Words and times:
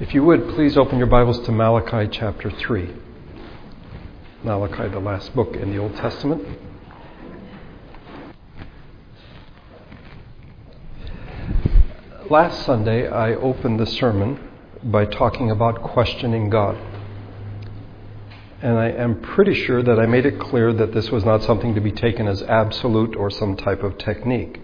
If 0.00 0.14
you 0.14 0.22
would, 0.22 0.50
please 0.50 0.76
open 0.76 0.98
your 0.98 1.08
Bibles 1.08 1.40
to 1.40 1.50
Malachi 1.50 2.08
chapter 2.12 2.52
3. 2.52 2.88
Malachi, 4.44 4.86
the 4.92 5.00
last 5.00 5.34
book 5.34 5.56
in 5.56 5.72
the 5.72 5.78
Old 5.78 5.96
Testament. 5.96 6.46
Last 12.30 12.64
Sunday, 12.64 13.08
I 13.08 13.34
opened 13.34 13.80
the 13.80 13.86
sermon 13.86 14.38
by 14.84 15.04
talking 15.04 15.50
about 15.50 15.82
questioning 15.82 16.48
God. 16.48 16.78
And 18.62 18.78
I 18.78 18.90
am 18.90 19.20
pretty 19.20 19.54
sure 19.64 19.82
that 19.82 19.98
I 19.98 20.06
made 20.06 20.26
it 20.26 20.38
clear 20.38 20.72
that 20.74 20.94
this 20.94 21.10
was 21.10 21.24
not 21.24 21.42
something 21.42 21.74
to 21.74 21.80
be 21.80 21.90
taken 21.90 22.28
as 22.28 22.40
absolute 22.44 23.16
or 23.16 23.30
some 23.30 23.56
type 23.56 23.82
of 23.82 23.98
technique. 23.98 24.60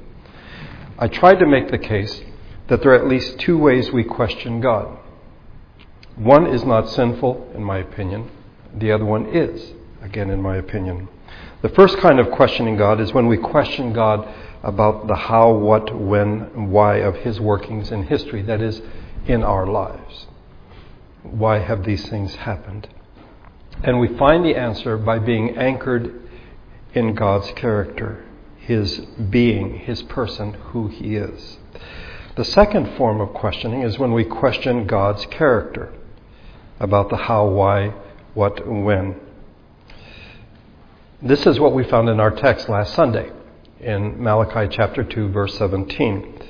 I 0.96 1.08
tried 1.08 1.40
to 1.40 1.46
make 1.46 1.72
the 1.72 1.78
case 1.78 2.22
that 2.68 2.82
there 2.82 2.92
are 2.92 2.94
at 2.94 3.08
least 3.08 3.40
two 3.40 3.58
ways 3.58 3.90
we 3.90 4.04
question 4.04 4.60
God. 4.60 5.00
One 6.16 6.46
is 6.46 6.64
not 6.64 6.88
sinful, 6.88 7.50
in 7.56 7.64
my 7.64 7.78
opinion. 7.78 8.30
The 8.72 8.92
other 8.92 9.04
one 9.04 9.26
is, 9.26 9.72
again, 10.00 10.30
in 10.30 10.40
my 10.40 10.56
opinion. 10.56 11.08
The 11.60 11.68
first 11.70 11.98
kind 11.98 12.20
of 12.20 12.30
questioning 12.30 12.76
God 12.76 13.00
is 13.00 13.12
when 13.12 13.26
we 13.26 13.36
question 13.36 13.92
God 13.92 14.28
about 14.62 15.08
the 15.08 15.16
how, 15.16 15.50
what, 15.52 15.92
when, 15.92 16.70
why 16.70 16.98
of 16.98 17.16
His 17.16 17.40
workings 17.40 17.90
in 17.90 18.04
history, 18.04 18.42
that 18.42 18.60
is, 18.60 18.80
in 19.26 19.42
our 19.42 19.66
lives. 19.66 20.28
Why 21.24 21.58
have 21.58 21.84
these 21.84 22.08
things 22.08 22.36
happened? 22.36 22.88
And 23.82 23.98
we 23.98 24.16
find 24.16 24.44
the 24.44 24.54
answer 24.54 24.96
by 24.96 25.18
being 25.18 25.56
anchored 25.56 26.22
in 26.92 27.16
God's 27.16 27.50
character, 27.52 28.24
His 28.58 29.00
being, 29.00 29.80
His 29.80 30.02
person, 30.04 30.52
who 30.52 30.86
He 30.86 31.16
is. 31.16 31.58
The 32.36 32.44
second 32.44 32.96
form 32.96 33.20
of 33.20 33.34
questioning 33.34 33.82
is 33.82 33.98
when 33.98 34.12
we 34.12 34.24
question 34.24 34.86
God's 34.86 35.26
character 35.26 35.92
about 36.80 37.10
the 37.10 37.16
how, 37.16 37.46
why, 37.46 37.94
what, 38.34 38.64
and 38.64 38.84
when. 38.84 39.20
This 41.22 41.46
is 41.46 41.58
what 41.58 41.74
we 41.74 41.84
found 41.84 42.08
in 42.08 42.20
our 42.20 42.30
text 42.30 42.68
last 42.68 42.94
Sunday 42.94 43.30
in 43.80 44.22
Malachi 44.22 44.74
chapter 44.74 45.04
2, 45.04 45.28
verse 45.28 45.56
17. 45.56 46.40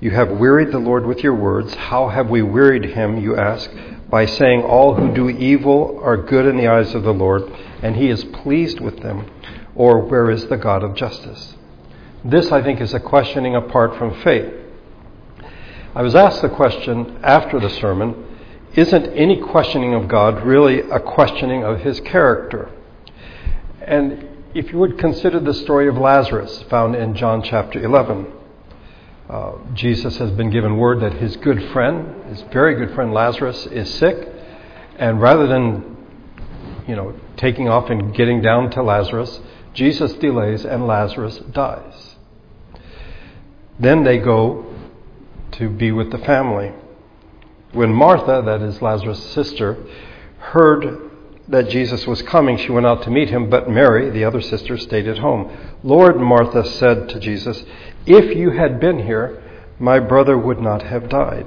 You 0.00 0.10
have 0.10 0.30
wearied 0.32 0.72
the 0.72 0.78
Lord 0.78 1.06
with 1.06 1.22
your 1.22 1.34
words. 1.34 1.72
How 1.74 2.08
have 2.08 2.28
we 2.28 2.42
wearied 2.42 2.84
him, 2.84 3.20
you 3.20 3.36
ask? 3.36 3.70
By 4.10 4.26
saying, 4.26 4.62
All 4.62 4.94
who 4.94 5.14
do 5.14 5.28
evil 5.28 6.00
are 6.02 6.16
good 6.16 6.46
in 6.46 6.56
the 6.56 6.66
eyes 6.66 6.94
of 6.94 7.04
the 7.04 7.14
Lord, 7.14 7.44
and 7.82 7.94
he 7.94 8.08
is 8.08 8.24
pleased 8.24 8.80
with 8.80 9.00
them. 9.00 9.30
Or 9.74 10.00
where 10.00 10.30
is 10.30 10.46
the 10.46 10.56
God 10.56 10.82
of 10.82 10.94
justice? 10.94 11.54
This, 12.24 12.50
I 12.50 12.62
think, 12.62 12.80
is 12.80 12.94
a 12.94 13.00
questioning 13.00 13.54
apart 13.54 13.96
from 13.96 14.20
faith. 14.22 14.52
I 15.94 16.02
was 16.02 16.14
asked 16.14 16.42
the 16.42 16.48
question 16.48 17.20
after 17.22 17.60
the 17.60 17.70
sermon 17.70 18.31
Isn't 18.74 19.06
any 19.08 19.38
questioning 19.38 19.92
of 19.92 20.08
God 20.08 20.46
really 20.46 20.80
a 20.80 20.98
questioning 20.98 21.62
of 21.62 21.80
his 21.80 22.00
character? 22.00 22.70
And 23.82 24.26
if 24.54 24.72
you 24.72 24.78
would 24.78 24.98
consider 24.98 25.40
the 25.40 25.52
story 25.52 25.88
of 25.88 25.96
Lazarus 25.98 26.64
found 26.70 26.96
in 26.96 27.14
John 27.14 27.42
chapter 27.42 27.82
11. 27.82 28.32
Uh, 29.28 29.52
Jesus 29.74 30.16
has 30.16 30.30
been 30.32 30.50
given 30.50 30.78
word 30.78 31.00
that 31.00 31.12
his 31.14 31.36
good 31.36 31.70
friend, 31.72 32.24
his 32.26 32.42
very 32.52 32.74
good 32.74 32.94
friend 32.94 33.12
Lazarus, 33.12 33.66
is 33.66 33.92
sick, 33.94 34.28
and 34.98 35.20
rather 35.20 35.46
than, 35.46 35.96
you 36.88 36.96
know, 36.96 37.14
taking 37.36 37.68
off 37.68 37.90
and 37.90 38.14
getting 38.14 38.40
down 38.40 38.70
to 38.70 38.82
Lazarus, 38.82 39.40
Jesus 39.74 40.14
delays 40.14 40.64
and 40.64 40.86
Lazarus 40.86 41.38
dies. 41.50 42.16
Then 43.78 44.04
they 44.04 44.18
go 44.18 44.64
to 45.52 45.68
be 45.68 45.92
with 45.92 46.10
the 46.10 46.18
family. 46.18 46.72
When 47.72 47.92
Martha, 47.92 48.42
that 48.44 48.60
is 48.62 48.82
Lazarus' 48.82 49.32
sister, 49.32 49.78
heard 50.38 51.10
that 51.48 51.68
Jesus 51.68 52.06
was 52.06 52.22
coming, 52.22 52.56
she 52.58 52.70
went 52.70 52.86
out 52.86 53.02
to 53.02 53.10
meet 53.10 53.30
him, 53.30 53.48
but 53.50 53.68
Mary, 53.68 54.10
the 54.10 54.24
other 54.24 54.40
sister, 54.40 54.76
stayed 54.76 55.08
at 55.08 55.18
home. 55.18 55.50
Lord, 55.82 56.16
Martha 56.18 56.64
said 56.64 57.08
to 57.10 57.18
Jesus, 57.18 57.64
If 58.06 58.36
you 58.36 58.50
had 58.50 58.78
been 58.78 59.00
here, 59.00 59.42
my 59.78 59.98
brother 59.98 60.38
would 60.38 60.60
not 60.60 60.82
have 60.82 61.08
died. 61.08 61.46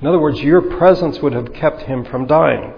In 0.00 0.06
other 0.06 0.18
words, 0.18 0.40
your 0.40 0.60
presence 0.60 1.20
would 1.20 1.32
have 1.32 1.52
kept 1.52 1.82
him 1.82 2.04
from 2.04 2.26
dying. 2.26 2.74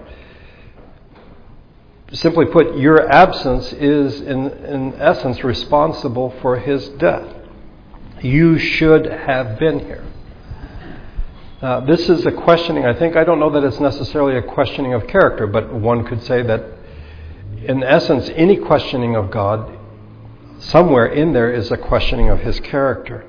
Simply 2.13 2.45
put, 2.45 2.77
your 2.77 3.07
absence 3.11 3.73
is, 3.73 4.21
in, 4.21 4.47
in 4.47 4.93
essence, 4.95 5.43
responsible 5.43 6.33
for 6.41 6.57
his 6.57 6.87
death. 6.89 7.35
You 8.21 8.57
should 8.57 9.05
have 9.05 9.59
been 9.59 9.79
here. 9.79 10.08
Uh, 11.61 11.81
this 11.81 12.07
is 12.07 12.25
a 12.25 12.31
questioning, 12.31 12.85
I 12.85 12.93
think. 12.93 13.17
I 13.17 13.25
don't 13.25 13.37
know 13.37 13.49
that 13.49 13.65
it's 13.65 13.81
necessarily 13.81 14.37
a 14.37 14.41
questioning 14.41 14.93
of 14.93 15.07
character, 15.07 15.45
but 15.45 15.73
one 15.73 16.05
could 16.05 16.23
say 16.23 16.41
that, 16.41 16.63
in 17.65 17.83
essence, 17.83 18.29
any 18.33 18.55
questioning 18.55 19.17
of 19.17 19.29
God, 19.29 19.77
somewhere 20.59 21.07
in 21.07 21.33
there 21.33 21.51
is 21.51 21.69
a 21.69 21.75
questioning 21.75 22.29
of 22.29 22.39
his 22.39 22.61
character. 22.61 23.25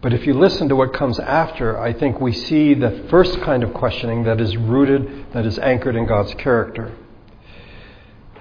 But 0.00 0.14
if 0.14 0.26
you 0.26 0.32
listen 0.32 0.70
to 0.70 0.76
what 0.76 0.94
comes 0.94 1.18
after, 1.18 1.78
I 1.78 1.92
think 1.92 2.22
we 2.22 2.32
see 2.32 2.72
the 2.72 3.06
first 3.10 3.38
kind 3.42 3.62
of 3.62 3.74
questioning 3.74 4.24
that 4.24 4.40
is 4.40 4.56
rooted, 4.56 5.32
that 5.34 5.44
is 5.44 5.58
anchored 5.58 5.94
in 5.94 6.06
God's 6.06 6.32
character. 6.34 6.90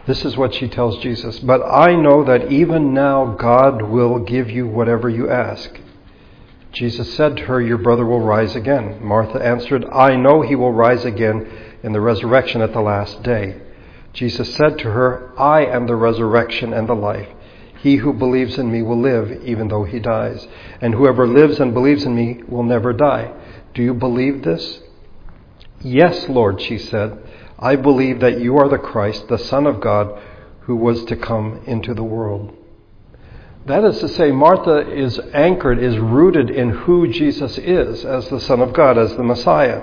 This 0.05 0.23
is 0.23 0.37
what 0.37 0.53
she 0.53 0.69
tells 0.69 0.99
Jesus. 0.99 1.39
But 1.39 1.63
I 1.63 1.95
know 1.95 2.23
that 2.23 2.49
even 2.49 2.93
now 2.93 3.35
God 3.37 3.81
will 3.81 4.19
give 4.19 4.49
you 4.49 4.67
whatever 4.67 5.09
you 5.09 5.29
ask. 5.29 5.81
Jesus 6.75 7.15
said 7.15 7.37
to 7.37 7.43
her, 7.45 7.61
Your 7.61 7.77
brother 7.77 8.05
will 8.05 8.19
rise 8.19 8.53
again. 8.53 8.99
Martha 9.01 9.41
answered, 9.41 9.85
I 9.93 10.17
know 10.17 10.41
he 10.41 10.55
will 10.55 10.73
rise 10.73 11.05
again 11.05 11.49
in 11.81 11.93
the 11.93 12.01
resurrection 12.01 12.61
at 12.61 12.73
the 12.73 12.81
last 12.81 13.23
day. 13.23 13.61
Jesus 14.11 14.53
said 14.55 14.77
to 14.79 14.91
her, 14.91 15.31
I 15.39 15.65
am 15.65 15.87
the 15.87 15.95
resurrection 15.95 16.73
and 16.73 16.89
the 16.89 16.93
life. 16.93 17.29
He 17.79 17.95
who 17.97 18.11
believes 18.11 18.57
in 18.57 18.69
me 18.69 18.81
will 18.81 18.99
live 18.99 19.31
even 19.45 19.69
though 19.69 19.85
he 19.85 19.99
dies, 19.99 20.45
and 20.81 20.93
whoever 20.93 21.25
lives 21.25 21.61
and 21.61 21.73
believes 21.73 22.03
in 22.03 22.13
me 22.13 22.41
will 22.45 22.63
never 22.63 22.91
die. 22.91 23.33
Do 23.73 23.81
you 23.81 23.93
believe 23.93 24.43
this? 24.43 24.81
Yes, 25.79 26.27
Lord, 26.27 26.59
she 26.59 26.77
said. 26.77 27.17
I 27.57 27.77
believe 27.77 28.19
that 28.19 28.41
you 28.41 28.57
are 28.57 28.67
the 28.67 28.77
Christ, 28.77 29.29
the 29.29 29.37
Son 29.37 29.65
of 29.65 29.79
God, 29.79 30.21
who 30.61 30.75
was 30.75 31.05
to 31.05 31.15
come 31.15 31.61
into 31.65 31.93
the 31.93 32.03
world. 32.03 32.53
That 33.65 33.83
is 33.83 33.99
to 33.99 34.07
say, 34.09 34.31
Martha 34.31 34.91
is 34.91 35.19
anchored, 35.33 35.79
is 35.79 35.97
rooted 35.97 36.51
in 36.51 36.69
who 36.69 37.07
Jesus 37.07 37.57
is 37.57 38.05
as 38.05 38.29
the 38.29 38.39
Son 38.39 38.61
of 38.61 38.73
God, 38.73 38.97
as 38.97 39.15
the 39.15 39.23
Messiah. 39.23 39.81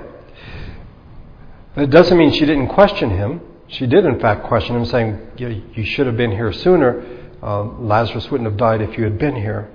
It 1.76 1.90
doesn't 1.90 2.16
mean 2.16 2.32
she 2.32 2.46
didn't 2.46 2.68
question 2.68 3.10
him. 3.10 3.40
She 3.66 3.86
did, 3.86 4.04
in 4.04 4.20
fact, 4.20 4.44
question 4.44 4.76
him, 4.76 4.84
saying, 4.84 5.18
You 5.36 5.84
should 5.84 6.06
have 6.06 6.16
been 6.16 6.30
here 6.30 6.52
sooner. 6.52 7.04
Uh, 7.42 7.64
Lazarus 7.64 8.30
wouldn't 8.30 8.48
have 8.48 8.58
died 8.58 8.82
if 8.82 8.96
you 8.96 9.02
had 9.02 9.18
been 9.18 9.34
here. 9.34 9.74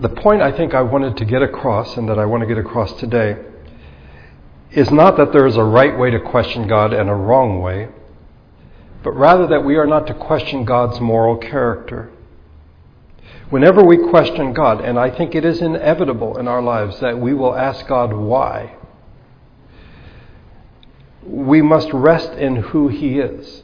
The 0.00 0.08
point 0.08 0.40
I 0.40 0.50
think 0.50 0.72
I 0.72 0.80
wanted 0.80 1.18
to 1.18 1.26
get 1.26 1.42
across, 1.42 1.96
and 1.98 2.08
that 2.08 2.18
I 2.18 2.24
want 2.24 2.40
to 2.40 2.46
get 2.46 2.56
across 2.56 2.92
today, 2.94 3.36
is 4.70 4.90
not 4.90 5.18
that 5.18 5.32
there 5.32 5.46
is 5.46 5.56
a 5.56 5.62
right 5.62 5.96
way 5.98 6.10
to 6.10 6.20
question 6.20 6.66
God 6.66 6.94
and 6.94 7.10
a 7.10 7.14
wrong 7.14 7.60
way 7.60 7.88
but 9.04 9.12
rather 9.12 9.46
that 9.46 9.62
we 9.62 9.76
are 9.76 9.86
not 9.86 10.06
to 10.06 10.14
question 10.14 10.64
God's 10.64 10.98
moral 10.98 11.36
character. 11.36 12.10
Whenever 13.50 13.84
we 13.84 13.98
question 13.98 14.54
God, 14.54 14.80
and 14.80 14.98
I 14.98 15.10
think 15.10 15.34
it 15.34 15.44
is 15.44 15.60
inevitable 15.60 16.38
in 16.38 16.48
our 16.48 16.62
lives 16.62 16.98
that 17.00 17.18
we 17.18 17.34
will 17.34 17.54
ask 17.54 17.86
God 17.86 18.14
why, 18.14 18.74
we 21.22 21.60
must 21.60 21.92
rest 21.92 22.32
in 22.32 22.56
who 22.56 22.88
He 22.88 23.18
is. 23.18 23.62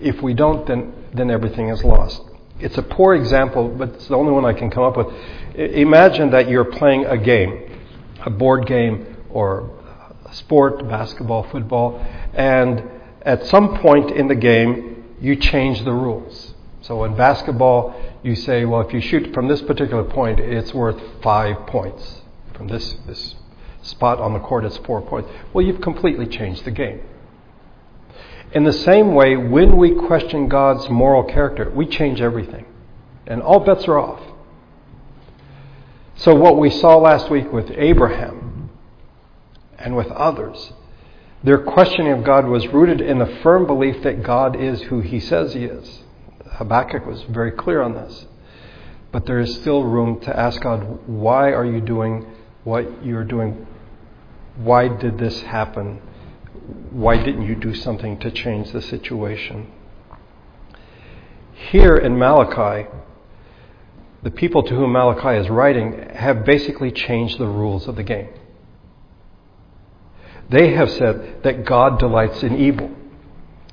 If 0.00 0.20
we 0.20 0.34
don't, 0.34 0.66
then, 0.66 0.92
then 1.14 1.30
everything 1.30 1.68
is 1.68 1.84
lost. 1.84 2.22
It's 2.58 2.76
a 2.76 2.82
poor 2.82 3.14
example, 3.14 3.68
but 3.68 3.90
it's 3.90 4.08
the 4.08 4.16
only 4.16 4.32
one 4.32 4.44
I 4.44 4.52
can 4.52 4.70
come 4.70 4.82
up 4.82 4.96
with. 4.96 5.06
Imagine 5.54 6.30
that 6.32 6.48
you're 6.48 6.64
playing 6.64 7.04
a 7.06 7.16
game, 7.16 7.78
a 8.26 8.30
board 8.30 8.66
game 8.66 9.16
or 9.30 9.70
a 10.24 10.34
sport, 10.34 10.88
basketball, 10.88 11.44
football, 11.44 12.04
and 12.32 12.82
at 13.24 13.46
some 13.46 13.78
point 13.78 14.10
in 14.10 14.28
the 14.28 14.34
game, 14.34 15.04
you 15.20 15.36
change 15.36 15.84
the 15.84 15.92
rules. 15.92 16.54
So 16.82 17.04
in 17.04 17.16
basketball, 17.16 17.94
you 18.22 18.34
say, 18.36 18.66
well, 18.66 18.82
if 18.82 18.92
you 18.92 19.00
shoot 19.00 19.32
from 19.32 19.48
this 19.48 19.62
particular 19.62 20.04
point, 20.04 20.38
it's 20.38 20.74
worth 20.74 21.00
five 21.22 21.66
points. 21.66 22.22
From 22.52 22.68
this, 22.68 22.94
this 23.06 23.34
spot 23.82 24.20
on 24.20 24.34
the 24.34 24.40
court, 24.40 24.64
it's 24.64 24.76
four 24.78 25.00
points. 25.00 25.30
Well, 25.52 25.64
you've 25.64 25.80
completely 25.80 26.26
changed 26.26 26.64
the 26.64 26.70
game. 26.70 27.00
In 28.52 28.64
the 28.64 28.72
same 28.72 29.14
way, 29.14 29.36
when 29.36 29.76
we 29.78 29.94
question 29.94 30.48
God's 30.48 30.88
moral 30.90 31.24
character, 31.24 31.70
we 31.70 31.86
change 31.86 32.20
everything. 32.20 32.66
And 33.26 33.42
all 33.42 33.60
bets 33.60 33.88
are 33.88 33.98
off. 33.98 34.20
So, 36.16 36.34
what 36.34 36.58
we 36.58 36.70
saw 36.70 36.96
last 36.96 37.30
week 37.30 37.50
with 37.52 37.70
Abraham 37.72 38.70
and 39.78 39.96
with 39.96 40.06
others 40.08 40.72
their 41.44 41.58
questioning 41.58 42.12
of 42.12 42.24
God 42.24 42.46
was 42.46 42.66
rooted 42.68 43.00
in 43.00 43.18
the 43.18 43.38
firm 43.42 43.66
belief 43.66 44.02
that 44.02 44.22
God 44.22 44.56
is 44.56 44.82
who 44.82 45.00
he 45.00 45.20
says 45.20 45.54
he 45.54 45.64
is. 45.64 46.02
Habakkuk 46.52 47.06
was 47.06 47.22
very 47.24 47.52
clear 47.52 47.82
on 47.82 47.94
this. 47.94 48.26
but 49.14 49.26
there 49.26 49.38
is 49.38 49.54
still 49.54 49.84
room 49.84 50.18
to 50.18 50.36
ask 50.36 50.60
God, 50.60 50.98
why 51.06 51.52
are 51.52 51.64
you 51.64 51.80
doing 51.80 52.26
what 52.64 53.06
you're 53.06 53.22
doing? 53.22 53.64
Why 54.56 54.88
did 54.88 55.18
this 55.18 55.40
happen? 55.42 56.02
Why 56.90 57.22
didn't 57.22 57.42
you 57.42 57.54
do 57.54 57.76
something 57.76 58.18
to 58.18 58.32
change 58.32 58.72
the 58.72 58.82
situation? 58.82 59.70
Here 61.70 61.94
in 61.94 62.18
Malachi, 62.18 62.88
the 64.24 64.32
people 64.32 64.64
to 64.64 64.74
whom 64.74 64.90
Malachi 64.90 65.38
is 65.40 65.48
writing 65.48 66.08
have 66.12 66.44
basically 66.44 66.90
changed 66.90 67.38
the 67.38 67.46
rules 67.46 67.86
of 67.86 67.94
the 67.94 68.02
game. 68.02 68.30
They 70.50 70.74
have 70.74 70.90
said 70.90 71.42
that 71.42 71.64
God 71.64 71.98
delights 71.98 72.42
in 72.42 72.56
evil. 72.56 72.90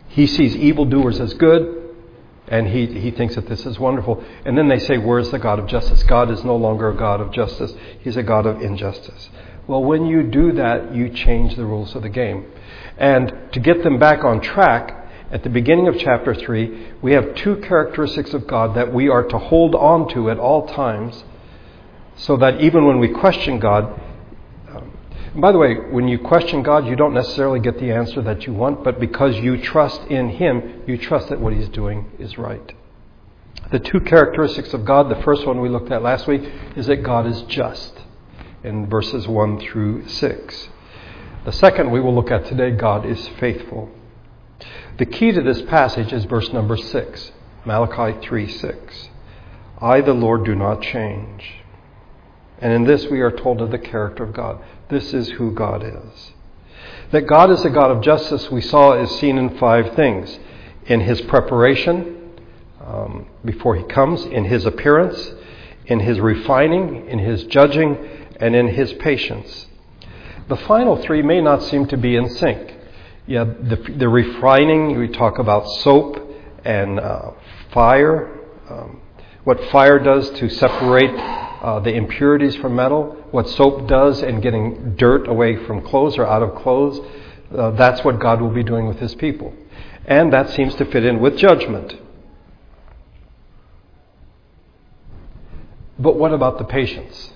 He 0.08 0.28
sees 0.28 0.56
evildoers 0.56 1.20
as 1.20 1.34
good, 1.36 1.96
and 2.48 2.68
he, 2.68 2.86
he 2.88 3.12
thinks 3.12 3.36
that 3.36 3.48
this 3.48 3.66
is 3.66 3.80
wonderful. 3.80 4.24
And 4.46 4.58
then 4.58 4.68
they 4.68 4.80
say, 4.80 4.98
Where's 4.98 5.32
the 5.32 5.40
God 5.40 5.60
of 5.60 5.68
justice? 5.68 6.04
God 6.04 6.32
is 6.32 6.44
no 6.44 6.56
longer 6.56 6.90
a 6.90 6.96
God 6.96 7.22
of 7.22 7.32
justice, 7.32 7.74
He's 8.02 8.18
a 8.18 8.24
God 8.24 8.46
of 8.46 8.62
injustice. 8.62 9.30
Well, 9.68 9.84
when 9.84 10.06
you 10.06 10.24
do 10.24 10.54
that, 10.54 10.94
you 10.94 11.10
change 11.10 11.56
the 11.56 11.66
rules 11.66 11.96
of 11.96 12.02
the 12.02 12.10
game. 12.10 12.46
And 12.98 13.34
to 13.54 13.60
get 13.60 13.84
them 13.84 14.00
back 14.00 14.24
on 14.24 14.42
track, 14.42 14.98
at 15.32 15.44
the 15.44 15.50
beginning 15.50 15.88
of 15.88 15.98
chapter 15.98 16.36
3, 16.36 16.94
we 17.02 17.14
have 17.14 17.36
two 17.36 17.56
characteristics 17.58 18.34
of 18.34 18.48
God 18.48 18.76
that 18.76 18.94
we 18.94 19.08
are 19.08 19.24
to 19.24 19.38
hold 19.38 19.76
on 19.76 20.10
to 20.10 20.30
at 20.30 20.38
all 20.38 20.68
times 20.68 21.24
so 22.18 22.36
that 22.38 22.60
even 22.60 22.86
when 22.86 23.00
we 23.00 23.08
question 23.08 23.60
God, 23.60 24.01
and 25.34 25.42
by 25.42 25.52
the 25.52 25.58
way, 25.58 25.76
when 25.76 26.08
you 26.08 26.20
question 26.20 26.62
God, 26.62 26.86
you 26.86 26.96
don't 26.96 27.14
necessarily 27.14 27.60
get 27.60 27.80
the 27.80 27.92
answer 27.92 28.22
that 28.22 28.46
you 28.46 28.54
want, 28.54 28.84
but 28.84 29.00
because 29.00 29.38
you 29.38 29.58
trust 29.58 30.02
in 30.04 30.30
Him, 30.30 30.84
you 30.88 30.98
trust 30.98 31.30
that 31.30 31.40
what 31.40 31.54
He's 31.54 31.70
doing 31.70 32.12
is 32.20 32.38
right. 32.38 32.74
The 33.72 33.80
two 33.80 34.02
characteristics 34.02 34.74
of 34.74 34.84
God, 34.84 35.08
the 35.08 35.24
first 35.24 35.48
one 35.48 35.62
we 35.62 35.70
looked 35.70 35.92
at 35.92 36.04
last 36.04 36.28
week, 36.28 36.44
is 36.76 36.88
that 36.88 36.98
God 36.98 37.26
is 37.26 37.42
just 37.44 38.02
in 38.64 38.88
verses 38.88 39.28
1 39.28 39.60
through 39.62 40.08
6. 40.08 40.70
The 41.46 41.52
second 41.54 41.92
we 41.92 42.02
will 42.02 42.14
look 42.14 42.30
at 42.30 42.46
today, 42.46 42.72
God 42.72 43.06
is 43.06 43.30
faithful. 43.40 43.90
The 44.98 45.06
key 45.06 45.32
to 45.32 45.42
this 45.42 45.62
passage 45.64 46.12
is 46.12 46.26
verse 46.26 46.52
number 46.52 46.76
6, 46.76 47.32
Malachi 47.66 48.20
3 48.22 48.48
6. 48.52 49.10
I, 49.80 50.02
the 50.02 50.14
Lord, 50.14 50.44
do 50.44 50.54
not 50.54 50.82
change. 50.82 51.56
And 52.60 52.72
in 52.74 52.84
this 52.84 53.08
we 53.08 53.22
are 53.22 53.32
told 53.32 53.62
of 53.62 53.72
the 53.72 53.80
character 53.80 54.24
of 54.24 54.34
God. 54.34 54.62
This 54.92 55.14
is 55.14 55.30
who 55.30 55.52
God 55.52 55.84
is. 55.84 56.34
That 57.12 57.22
God 57.22 57.50
is 57.50 57.64
a 57.64 57.70
God 57.70 57.92
of 57.92 58.02
justice, 58.02 58.52
we 58.52 58.62
saw, 58.62 59.02
is 59.02 59.10
seen 59.20 59.38
in 59.38 59.58
five 59.58 59.96
things 59.96 60.38
in 60.86 61.00
his 61.00 61.22
preparation 61.22 62.32
um, 62.86 63.28
before 63.46 63.78
he 63.78 63.84
comes, 63.84 64.26
in 64.26 64.46
his 64.46 64.66
appearance, 64.66 65.32
in 65.86 66.02
his 66.02 66.20
refining, 66.20 67.08
in 67.08 67.20
his 67.20 67.44
judging, 67.46 67.98
and 68.40 68.54
in 68.54 68.68
his 68.68 68.92
patience. 68.94 69.68
The 70.50 70.58
final 70.58 70.98
three 70.98 71.22
may 71.22 71.40
not 71.40 71.64
seem 71.64 71.88
to 71.88 71.98
be 71.98 72.18
in 72.18 72.30
sync. 72.30 72.76
Yeah, 73.28 73.46
the, 73.46 73.78
the 73.98 74.10
refining, 74.10 75.00
we 75.00 75.08
talk 75.08 75.40
about 75.40 75.66
soap 75.84 76.18
and 76.66 77.00
uh, 77.00 77.32
fire, 77.72 78.40
um, 78.70 79.00
what 79.46 79.64
fire 79.72 80.00
does 80.00 80.30
to 80.32 80.50
separate 80.50 81.41
uh, 81.62 81.80
the 81.80 81.94
impurities 81.94 82.56
from 82.56 82.76
metal, 82.76 83.16
what 83.32 83.48
soap 83.48 83.88
does 83.88 84.24
in 84.24 84.42
getting 84.42 84.96
dirt 84.96 85.28
away 85.28 85.64
from 85.66 85.82
clothes 85.82 86.18
or 86.18 86.26
out 86.26 86.42
of 86.42 86.56
clothes. 86.56 87.00
Uh, 87.56 87.72
that's 87.72 88.04
what 88.04 88.20
God 88.20 88.42
will 88.42 88.50
be 88.50 88.64
doing 88.64 88.88
with 88.88 89.00
his 89.00 89.14
people. 89.16 89.54
And 90.06 90.34
that 90.34 90.50
seems 90.50 90.74
to 90.76 90.86
fit 90.86 91.06
in 91.06 91.20
with 91.20 91.38
judgment. 91.38 91.96
But 96.00 96.18
what 96.18 96.34
about 96.34 96.58
the 96.58 96.64
patience? 96.64 97.32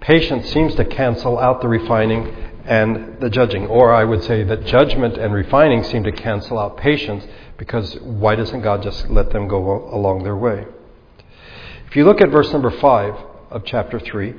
Patience 0.00 0.50
seems 0.50 0.74
to 0.76 0.84
cancel 0.86 1.38
out 1.38 1.60
the 1.60 1.68
refining 1.68 2.34
and 2.64 3.20
the 3.20 3.28
judging. 3.28 3.66
Or 3.66 3.92
I 3.92 4.04
would 4.04 4.24
say 4.24 4.44
that 4.44 4.64
judgment 4.64 5.18
and 5.18 5.34
refining 5.34 5.84
seem 5.84 6.04
to 6.04 6.12
cancel 6.12 6.58
out 6.58 6.78
patience 6.78 7.26
because 7.58 8.00
why 8.00 8.34
doesn't 8.34 8.62
God 8.62 8.82
just 8.82 9.10
let 9.10 9.30
them 9.30 9.46
go 9.46 9.90
along 9.94 10.22
their 10.22 10.36
way? 10.36 10.64
If 11.90 11.96
you 11.96 12.04
look 12.04 12.20
at 12.20 12.28
verse 12.28 12.52
number 12.52 12.70
5 12.70 13.14
of 13.50 13.64
chapter 13.64 13.98
3, 13.98 14.32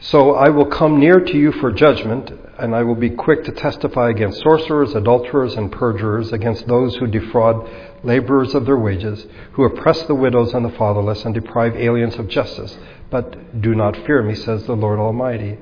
so 0.00 0.34
I 0.36 0.48
will 0.48 0.64
come 0.64 0.98
near 0.98 1.20
to 1.20 1.36
you 1.36 1.52
for 1.52 1.70
judgment, 1.70 2.32
and 2.58 2.74
I 2.74 2.82
will 2.82 2.94
be 2.94 3.10
quick 3.10 3.44
to 3.44 3.52
testify 3.52 4.08
against 4.08 4.40
sorcerers, 4.40 4.94
adulterers, 4.94 5.52
and 5.52 5.70
perjurers, 5.70 6.32
against 6.32 6.66
those 6.66 6.96
who 6.96 7.06
defraud 7.08 7.68
laborers 8.02 8.54
of 8.54 8.64
their 8.64 8.78
wages, 8.78 9.26
who 9.52 9.64
oppress 9.64 10.02
the 10.04 10.14
widows 10.14 10.54
and 10.54 10.64
the 10.64 10.70
fatherless, 10.70 11.26
and 11.26 11.34
deprive 11.34 11.76
aliens 11.76 12.14
of 12.14 12.28
justice. 12.28 12.78
But 13.10 13.60
do 13.60 13.74
not 13.74 13.94
fear 14.06 14.22
me, 14.22 14.34
says 14.34 14.64
the 14.64 14.74
Lord 14.74 14.98
Almighty. 14.98 15.58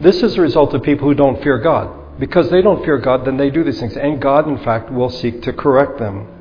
This 0.00 0.22
is 0.22 0.38
a 0.38 0.40
result 0.40 0.72
of 0.72 0.82
people 0.82 1.06
who 1.06 1.14
don't 1.14 1.42
fear 1.42 1.58
God. 1.58 2.18
Because 2.18 2.48
they 2.48 2.62
don't 2.62 2.82
fear 2.82 2.96
God, 2.96 3.26
then 3.26 3.36
they 3.36 3.50
do 3.50 3.62
these 3.62 3.78
things. 3.78 3.94
And 3.94 4.22
God, 4.22 4.48
in 4.48 4.56
fact, 4.64 4.90
will 4.90 5.10
seek 5.10 5.42
to 5.42 5.52
correct 5.52 5.98
them 5.98 6.31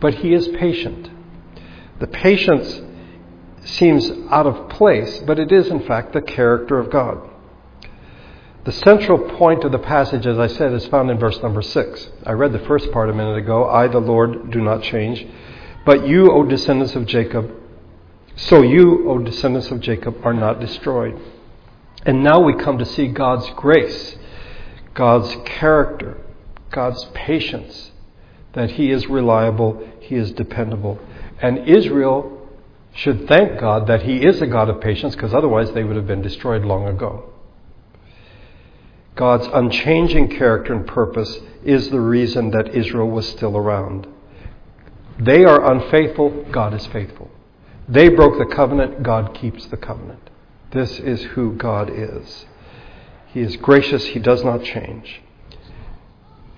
but 0.00 0.14
he 0.14 0.32
is 0.32 0.48
patient. 0.48 1.10
The 2.00 2.06
patience 2.06 2.80
seems 3.64 4.10
out 4.30 4.46
of 4.46 4.68
place, 4.70 5.20
but 5.26 5.38
it 5.38 5.52
is 5.52 5.68
in 5.68 5.86
fact 5.86 6.12
the 6.12 6.22
character 6.22 6.78
of 6.78 6.90
God. 6.90 7.28
The 8.64 8.72
central 8.72 9.18
point 9.36 9.64
of 9.64 9.72
the 9.72 9.78
passage, 9.78 10.26
as 10.26 10.38
I 10.38 10.46
said, 10.46 10.72
is 10.72 10.86
found 10.88 11.10
in 11.10 11.18
verse 11.18 11.40
number 11.42 11.62
six. 11.62 12.10
I 12.24 12.32
read 12.32 12.52
the 12.52 12.58
first 12.60 12.92
part 12.92 13.08
a 13.08 13.14
minute 13.14 13.38
ago 13.38 13.68
I, 13.68 13.88
the 13.88 13.98
Lord, 13.98 14.50
do 14.50 14.60
not 14.60 14.82
change. 14.82 15.26
But 15.86 16.06
you, 16.06 16.30
O 16.30 16.44
descendants 16.44 16.94
of 16.94 17.06
Jacob, 17.06 17.50
so 18.36 18.62
you, 18.62 19.10
O 19.10 19.18
descendants 19.18 19.70
of 19.70 19.80
Jacob, 19.80 20.16
are 20.22 20.34
not 20.34 20.60
destroyed. 20.60 21.18
And 22.04 22.22
now 22.22 22.40
we 22.40 22.54
come 22.54 22.78
to 22.78 22.84
see 22.84 23.08
God's 23.08 23.48
grace, 23.56 24.16
God's 24.94 25.34
character, 25.44 26.18
God's 26.70 27.04
patience, 27.14 27.87
that 28.58 28.72
He 28.72 28.90
is 28.90 29.06
reliable, 29.06 29.86
He 30.00 30.16
is 30.16 30.32
dependable. 30.32 30.98
And 31.40 31.68
Israel 31.68 32.48
should 32.94 33.28
thank 33.28 33.60
God 33.60 33.86
that 33.86 34.02
He 34.02 34.24
is 34.24 34.42
a 34.42 34.46
God 34.46 34.68
of 34.68 34.80
patience, 34.80 35.14
because 35.14 35.32
otherwise 35.32 35.70
they 35.72 35.84
would 35.84 35.96
have 35.96 36.06
been 36.06 36.22
destroyed 36.22 36.64
long 36.64 36.88
ago. 36.88 37.30
God's 39.14 39.48
unchanging 39.52 40.36
character 40.36 40.74
and 40.74 40.86
purpose 40.86 41.40
is 41.64 41.90
the 41.90 42.00
reason 42.00 42.50
that 42.52 42.74
Israel 42.74 43.08
was 43.08 43.28
still 43.28 43.56
around. 43.56 44.06
They 45.18 45.44
are 45.44 45.72
unfaithful, 45.72 46.44
God 46.52 46.74
is 46.74 46.86
faithful. 46.86 47.30
They 47.88 48.08
broke 48.08 48.38
the 48.38 48.54
covenant, 48.54 49.02
God 49.02 49.34
keeps 49.34 49.66
the 49.66 49.76
covenant. 49.76 50.30
This 50.72 51.00
is 51.00 51.22
who 51.22 51.54
God 51.54 51.90
is. 51.90 52.46
He 53.28 53.40
is 53.40 53.56
gracious, 53.56 54.04
He 54.06 54.18
does 54.20 54.44
not 54.44 54.62
change. 54.62 55.22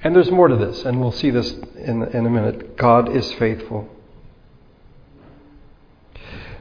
And 0.02 0.16
there's 0.16 0.30
more 0.30 0.48
to 0.48 0.56
this, 0.56 0.84
and 0.84 1.00
we'll 1.00 1.12
see 1.12 1.30
this 1.30 1.52
in, 1.76 2.02
in 2.02 2.26
a 2.26 2.30
minute. 2.30 2.76
God 2.76 3.14
is 3.14 3.30
faithful. 3.34 3.88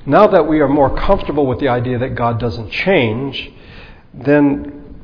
Now 0.06 0.28
that 0.28 0.48
we 0.48 0.60
are 0.60 0.68
more 0.68 0.96
comfortable 0.98 1.46
with 1.46 1.60
the 1.60 1.70
idea 1.70 2.00
that 2.00 2.16
God 2.16 2.40
doesn't 2.40 2.70
change, 2.72 3.52
then 4.14 4.96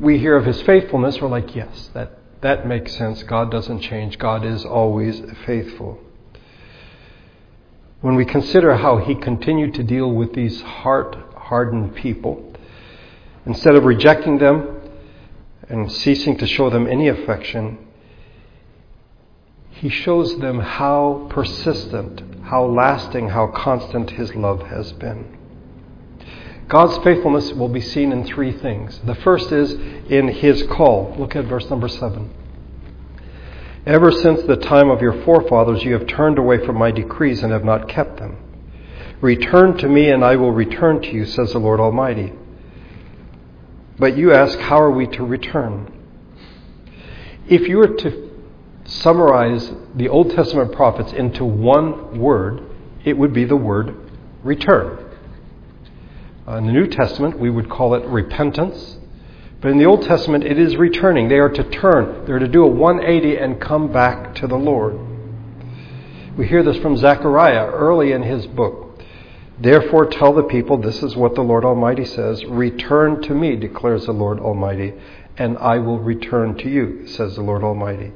we 0.00 0.18
hear 0.18 0.36
of 0.36 0.44
his 0.44 0.60
faithfulness. 0.62 1.20
We're 1.20 1.28
like, 1.28 1.54
yes, 1.54 1.90
that, 1.94 2.18
that 2.40 2.66
makes 2.66 2.96
sense. 2.96 3.22
God 3.24 3.50
doesn't 3.50 3.80
change. 3.80 4.18
God 4.18 4.44
is 4.44 4.64
always 4.64 5.22
faithful. 5.46 5.98
When 8.00 8.16
we 8.16 8.24
consider 8.24 8.76
how 8.76 8.98
he 8.98 9.14
continued 9.14 9.74
to 9.74 9.82
deal 9.82 10.10
with 10.10 10.34
these 10.34 10.60
heart 10.62 11.16
hardened 11.36 11.94
people, 11.94 12.54
instead 13.46 13.76
of 13.76 13.84
rejecting 13.84 14.38
them 14.38 14.73
and 15.68 15.90
ceasing 15.90 16.36
to 16.38 16.46
show 16.46 16.70
them 16.70 16.86
any 16.86 17.08
affection, 17.08 17.78
he 19.70 19.88
shows 19.88 20.38
them 20.38 20.60
how 20.60 21.26
persistent, 21.30 22.22
how 22.44 22.64
lasting, 22.64 23.30
how 23.30 23.48
constant 23.48 24.10
his 24.10 24.34
love 24.34 24.62
has 24.68 24.92
been. 24.92 25.38
God's 26.68 26.96
faithfulness 27.04 27.52
will 27.52 27.68
be 27.68 27.80
seen 27.80 28.12
in 28.12 28.24
three 28.24 28.52
things. 28.52 29.00
The 29.04 29.14
first 29.16 29.52
is 29.52 29.72
in 30.10 30.28
his 30.28 30.62
call. 30.64 31.14
Look 31.18 31.36
at 31.36 31.44
verse 31.44 31.68
number 31.68 31.88
seven. 31.88 32.32
Ever 33.86 34.10
since 34.10 34.42
the 34.42 34.56
time 34.56 34.88
of 34.88 35.02
your 35.02 35.22
forefathers, 35.24 35.84
you 35.84 35.92
have 35.92 36.06
turned 36.06 36.38
away 36.38 36.64
from 36.64 36.78
my 36.78 36.90
decrees 36.90 37.42
and 37.42 37.52
have 37.52 37.64
not 37.64 37.88
kept 37.88 38.18
them. 38.18 38.38
Return 39.20 39.76
to 39.78 39.88
me, 39.88 40.08
and 40.08 40.24
I 40.24 40.36
will 40.36 40.52
return 40.52 41.02
to 41.02 41.08
you, 41.10 41.26
says 41.26 41.52
the 41.52 41.58
Lord 41.58 41.80
Almighty. 41.80 42.32
But 43.98 44.16
you 44.16 44.32
ask, 44.32 44.58
How 44.58 44.80
are 44.80 44.90
we 44.90 45.06
to 45.08 45.24
return? 45.24 45.90
If 47.48 47.68
you 47.68 47.78
were 47.78 47.88
to 47.88 48.30
summarize 48.84 49.72
the 49.94 50.08
Old 50.08 50.30
Testament 50.30 50.72
prophets 50.72 51.12
into 51.12 51.44
one 51.44 52.18
word, 52.18 52.62
it 53.04 53.16
would 53.16 53.32
be 53.32 53.44
the 53.44 53.56
word 53.56 53.94
return. 54.42 55.04
Uh, 56.46 56.56
in 56.56 56.66
the 56.66 56.72
New 56.72 56.86
Testament, 56.86 57.38
we 57.38 57.50
would 57.50 57.70
call 57.70 57.94
it 57.94 58.04
repentance. 58.06 58.98
But 59.60 59.70
in 59.70 59.78
the 59.78 59.86
Old 59.86 60.02
Testament, 60.02 60.44
it 60.44 60.58
is 60.58 60.76
returning. 60.76 61.28
They 61.28 61.38
are 61.38 61.48
to 61.48 61.64
turn, 61.70 62.26
they're 62.26 62.38
to 62.38 62.48
do 62.48 62.64
a 62.64 62.68
180 62.68 63.38
and 63.38 63.60
come 63.60 63.92
back 63.92 64.34
to 64.36 64.46
the 64.46 64.56
Lord. 64.56 64.98
We 66.36 66.46
hear 66.46 66.62
this 66.62 66.76
from 66.78 66.96
Zechariah 66.96 67.66
early 67.66 68.12
in 68.12 68.22
his 68.22 68.46
book. 68.46 68.83
Therefore, 69.58 70.06
tell 70.06 70.32
the 70.32 70.42
people, 70.42 70.78
this 70.78 71.02
is 71.02 71.14
what 71.14 71.34
the 71.34 71.42
Lord 71.42 71.64
Almighty 71.64 72.04
says 72.04 72.44
Return 72.44 73.22
to 73.22 73.34
me, 73.34 73.54
declares 73.56 74.06
the 74.06 74.12
Lord 74.12 74.40
Almighty, 74.40 74.94
and 75.36 75.56
I 75.58 75.78
will 75.78 75.98
return 75.98 76.56
to 76.58 76.68
you, 76.68 77.06
says 77.06 77.36
the 77.36 77.42
Lord 77.42 77.62
Almighty. 77.62 78.12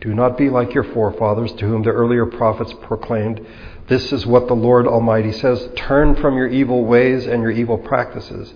Do 0.00 0.14
not 0.14 0.36
be 0.36 0.50
like 0.50 0.74
your 0.74 0.84
forefathers, 0.84 1.52
to 1.54 1.66
whom 1.66 1.82
the 1.82 1.90
earlier 1.90 2.26
prophets 2.26 2.74
proclaimed, 2.82 3.40
This 3.88 4.12
is 4.12 4.26
what 4.26 4.48
the 4.48 4.54
Lord 4.54 4.86
Almighty 4.86 5.32
says 5.32 5.68
Turn 5.76 6.14
from 6.16 6.36
your 6.36 6.48
evil 6.48 6.84
ways 6.84 7.26
and 7.26 7.42
your 7.42 7.50
evil 7.50 7.78
practices. 7.78 8.52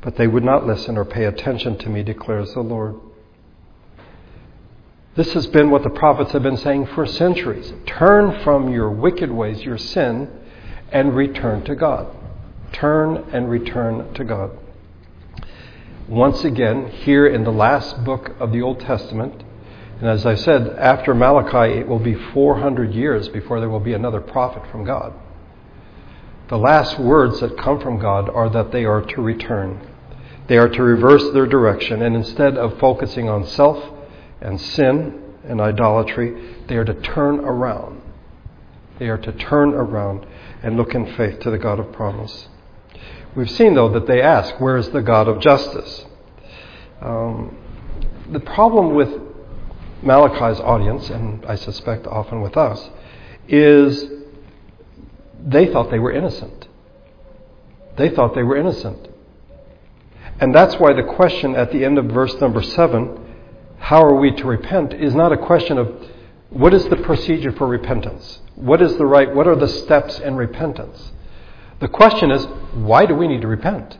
But 0.00 0.16
they 0.16 0.26
would 0.26 0.44
not 0.44 0.66
listen 0.66 0.96
or 0.96 1.04
pay 1.04 1.24
attention 1.24 1.76
to 1.78 1.90
me, 1.90 2.02
declares 2.02 2.54
the 2.54 2.60
Lord. 2.60 2.96
This 5.16 5.32
has 5.34 5.46
been 5.48 5.70
what 5.70 5.82
the 5.82 5.90
prophets 5.90 6.32
have 6.32 6.44
been 6.44 6.56
saying 6.56 6.86
for 6.94 7.04
centuries. 7.04 7.72
Turn 7.86 8.40
from 8.42 8.72
your 8.72 8.88
wicked 8.88 9.30
ways, 9.30 9.62
your 9.62 9.76
sin, 9.76 10.30
and 10.90 11.14
return 11.14 11.64
to 11.64 11.74
God. 11.74 12.06
Turn 12.72 13.16
and 13.32 13.50
return 13.50 14.12
to 14.14 14.24
God. 14.24 14.50
Once 16.06 16.44
again, 16.44 16.88
here 16.88 17.26
in 17.26 17.44
the 17.44 17.52
last 17.52 18.02
book 18.04 18.34
of 18.40 18.52
the 18.52 18.62
Old 18.62 18.80
Testament, 18.80 19.42
and 20.00 20.08
as 20.08 20.24
I 20.24 20.36
said, 20.36 20.68
after 20.78 21.14
Malachi, 21.14 21.80
it 21.80 21.88
will 21.88 21.98
be 21.98 22.14
400 22.14 22.94
years 22.94 23.28
before 23.28 23.60
there 23.60 23.68
will 23.68 23.80
be 23.80 23.92
another 23.92 24.20
prophet 24.20 24.62
from 24.70 24.84
God. 24.84 25.12
The 26.48 26.58
last 26.58 26.98
words 26.98 27.40
that 27.40 27.58
come 27.58 27.80
from 27.80 27.98
God 27.98 28.30
are 28.30 28.48
that 28.48 28.72
they 28.72 28.84
are 28.84 29.02
to 29.02 29.20
return. 29.20 29.86
They 30.46 30.56
are 30.56 30.68
to 30.68 30.82
reverse 30.82 31.30
their 31.32 31.46
direction, 31.46 32.00
and 32.00 32.16
instead 32.16 32.56
of 32.56 32.78
focusing 32.78 33.28
on 33.28 33.46
self 33.46 33.92
and 34.40 34.58
sin 34.58 35.20
and 35.44 35.60
idolatry, 35.60 36.56
they 36.68 36.76
are 36.76 36.84
to 36.84 36.94
turn 36.94 37.40
around. 37.40 38.00
They 38.98 39.08
are 39.08 39.18
to 39.18 39.32
turn 39.32 39.74
around 39.74 40.26
and 40.62 40.76
look 40.76 40.94
in 40.94 41.14
faith 41.14 41.40
to 41.40 41.50
the 41.50 41.58
God 41.58 41.78
of 41.78 41.92
promise. 41.92 42.48
We've 43.34 43.50
seen, 43.50 43.74
though, 43.74 43.88
that 43.90 44.06
they 44.06 44.20
ask, 44.20 44.60
Where 44.60 44.76
is 44.76 44.88
the 44.90 45.02
God 45.02 45.28
of 45.28 45.40
justice? 45.40 46.06
Um, 47.00 47.56
the 48.30 48.40
problem 48.40 48.94
with 48.94 49.08
Malachi's 50.02 50.60
audience, 50.60 51.10
and 51.10 51.44
I 51.46 51.54
suspect 51.54 52.06
often 52.06 52.40
with 52.40 52.56
us, 52.56 52.88
is 53.46 54.04
they 55.44 55.66
thought 55.66 55.90
they 55.90 55.98
were 55.98 56.12
innocent. 56.12 56.68
They 57.96 58.10
thought 58.10 58.34
they 58.34 58.42
were 58.42 58.56
innocent. 58.56 59.08
And 60.40 60.54
that's 60.54 60.76
why 60.76 60.92
the 60.92 61.02
question 61.02 61.56
at 61.56 61.72
the 61.72 61.84
end 61.84 61.98
of 61.98 62.06
verse 62.06 62.34
number 62.40 62.62
7, 62.62 63.18
how 63.78 64.02
are 64.02 64.14
we 64.14 64.30
to 64.32 64.46
repent, 64.46 64.94
is 64.94 65.14
not 65.14 65.32
a 65.32 65.36
question 65.36 65.78
of 65.78 66.06
what 66.50 66.72
is 66.74 66.84
the 66.88 66.96
procedure 66.96 67.52
for 67.52 67.66
repentance? 67.66 68.40
What 68.54 68.80
is 68.80 68.96
the 68.96 69.06
right, 69.06 69.34
what 69.34 69.46
are 69.46 69.56
the 69.56 69.68
steps 69.68 70.18
in 70.18 70.36
repentance? 70.36 71.12
The 71.80 71.88
question 71.88 72.30
is, 72.30 72.44
why 72.74 73.06
do 73.06 73.14
we 73.14 73.28
need 73.28 73.42
to 73.42 73.48
repent? 73.48 73.98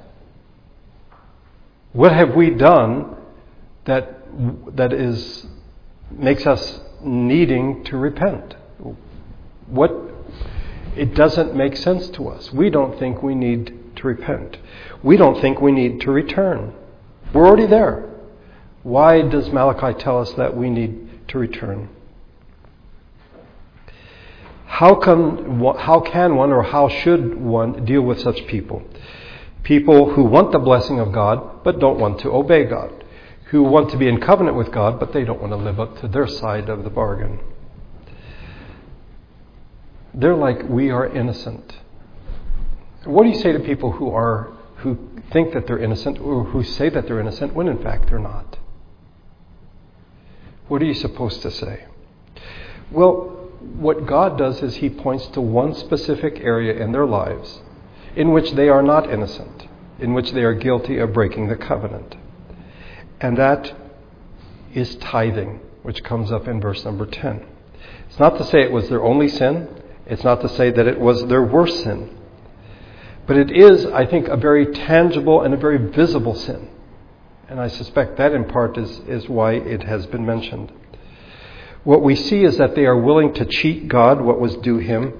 What 1.92 2.12
have 2.12 2.34
we 2.34 2.50
done 2.50 3.16
that, 3.84 4.76
that 4.76 4.92
is 4.92 5.46
makes 6.10 6.46
us 6.46 6.80
needing 7.02 7.84
to 7.84 7.96
repent. 7.96 8.54
What 9.66 9.92
it 10.96 11.14
doesn't 11.14 11.54
make 11.54 11.76
sense 11.76 12.08
to 12.10 12.28
us. 12.28 12.52
We 12.52 12.70
don't 12.70 12.98
think 12.98 13.22
we 13.22 13.34
need 13.34 13.96
to 13.96 14.06
repent. 14.06 14.56
We 15.02 15.16
don't 15.16 15.40
think 15.40 15.60
we 15.60 15.70
need 15.70 16.00
to 16.02 16.10
return. 16.10 16.74
We're 17.32 17.46
already 17.46 17.66
there. 17.66 18.08
Why 18.82 19.22
does 19.22 19.50
Malachi 19.50 19.98
tell 19.98 20.18
us 20.18 20.32
that 20.32 20.56
we 20.56 20.70
need 20.70 21.28
to 21.28 21.38
return? 21.38 21.88
How 24.68 24.94
can, 24.94 25.60
how 25.78 26.00
can 26.00 26.36
one 26.36 26.52
or 26.52 26.62
how 26.62 26.88
should 26.88 27.40
one 27.40 27.84
deal 27.84 28.02
with 28.02 28.20
such 28.20 28.46
people? 28.46 28.82
People 29.64 30.12
who 30.12 30.22
want 30.22 30.52
the 30.52 30.58
blessing 30.58 31.00
of 31.00 31.12
God 31.12 31.64
but 31.64 31.80
don't 31.80 31.98
want 31.98 32.20
to 32.20 32.30
obey 32.30 32.64
God 32.64 33.04
who 33.50 33.62
want 33.62 33.90
to 33.90 33.96
be 33.96 34.08
in 34.08 34.20
covenant 34.20 34.56
with 34.56 34.70
God, 34.70 35.00
but 35.00 35.12
they 35.12 35.24
don't 35.24 35.40
want 35.40 35.52
to 35.52 35.56
live 35.56 35.80
up 35.80 35.98
to 36.00 36.08
their 36.08 36.26
side 36.26 36.68
of 36.68 36.84
the 36.84 36.90
bargain. 36.90 37.40
They're 40.12 40.34
like, 40.34 40.68
we 40.68 40.90
are 40.90 41.06
innocent. 41.06 41.78
What 43.04 43.22
do 43.22 43.30
you 43.30 43.38
say 43.38 43.52
to 43.52 43.60
people 43.60 43.92
who 43.92 44.10
are 44.10 44.52
who 44.78 44.96
think 45.32 45.54
that 45.54 45.66
they're 45.66 45.78
innocent 45.78 46.20
or 46.20 46.44
who 46.44 46.62
say 46.62 46.88
that 46.88 47.06
they're 47.06 47.18
innocent 47.18 47.54
when 47.54 47.68
in 47.68 47.82
fact 47.82 48.08
they're 48.08 48.18
not? 48.18 48.58
What 50.68 50.82
are 50.82 50.84
you 50.84 50.94
supposed 50.94 51.40
to 51.42 51.50
say? 51.50 51.84
Well, 52.90 53.37
what 53.60 54.06
God 54.06 54.38
does 54.38 54.62
is 54.62 54.76
He 54.76 54.90
points 54.90 55.26
to 55.28 55.40
one 55.40 55.74
specific 55.74 56.40
area 56.40 56.82
in 56.82 56.92
their 56.92 57.06
lives 57.06 57.60
in 58.16 58.32
which 58.32 58.52
they 58.52 58.68
are 58.68 58.82
not 58.82 59.10
innocent, 59.10 59.68
in 59.98 60.12
which 60.12 60.32
they 60.32 60.42
are 60.42 60.54
guilty 60.54 60.98
of 60.98 61.12
breaking 61.12 61.48
the 61.48 61.56
covenant. 61.56 62.16
And 63.20 63.36
that 63.36 63.72
is 64.74 64.96
tithing, 64.96 65.60
which 65.82 66.02
comes 66.02 66.32
up 66.32 66.48
in 66.48 66.60
verse 66.60 66.84
number 66.84 67.06
10. 67.06 67.46
It's 68.08 68.18
not 68.18 68.38
to 68.38 68.44
say 68.44 68.62
it 68.62 68.72
was 68.72 68.88
their 68.88 69.04
only 69.04 69.28
sin, 69.28 69.68
it's 70.06 70.24
not 70.24 70.40
to 70.40 70.48
say 70.48 70.70
that 70.70 70.86
it 70.86 70.98
was 70.98 71.26
their 71.26 71.42
worst 71.42 71.82
sin. 71.82 72.16
But 73.26 73.36
it 73.36 73.50
is, 73.50 73.84
I 73.86 74.06
think, 74.06 74.28
a 74.28 74.36
very 74.36 74.66
tangible 74.66 75.42
and 75.42 75.52
a 75.52 75.58
very 75.58 75.90
visible 75.90 76.34
sin. 76.34 76.70
And 77.48 77.60
I 77.60 77.68
suspect 77.68 78.16
that 78.16 78.32
in 78.32 78.46
part 78.46 78.78
is, 78.78 79.00
is 79.00 79.28
why 79.28 79.52
it 79.52 79.82
has 79.82 80.06
been 80.06 80.24
mentioned. 80.24 80.72
What 81.88 82.02
we 82.02 82.16
see 82.16 82.44
is 82.44 82.58
that 82.58 82.74
they 82.74 82.84
are 82.84 82.98
willing 82.98 83.32
to 83.32 83.46
cheat 83.46 83.88
God 83.88 84.20
what 84.20 84.38
was 84.38 84.56
due 84.56 84.76
him, 84.76 85.14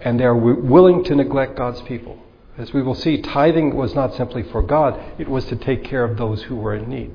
and 0.00 0.18
they 0.18 0.24
are 0.24 0.34
w- 0.34 0.58
willing 0.58 1.04
to 1.04 1.14
neglect 1.14 1.54
God's 1.54 1.82
people. 1.82 2.18
As 2.56 2.72
we 2.72 2.80
will 2.80 2.94
see, 2.94 3.20
tithing 3.20 3.76
was 3.76 3.94
not 3.94 4.14
simply 4.14 4.42
for 4.42 4.62
God, 4.62 4.98
it 5.18 5.28
was 5.28 5.44
to 5.48 5.56
take 5.56 5.84
care 5.84 6.02
of 6.02 6.16
those 6.16 6.44
who 6.44 6.56
were 6.56 6.74
in 6.76 6.88
need. 6.88 7.10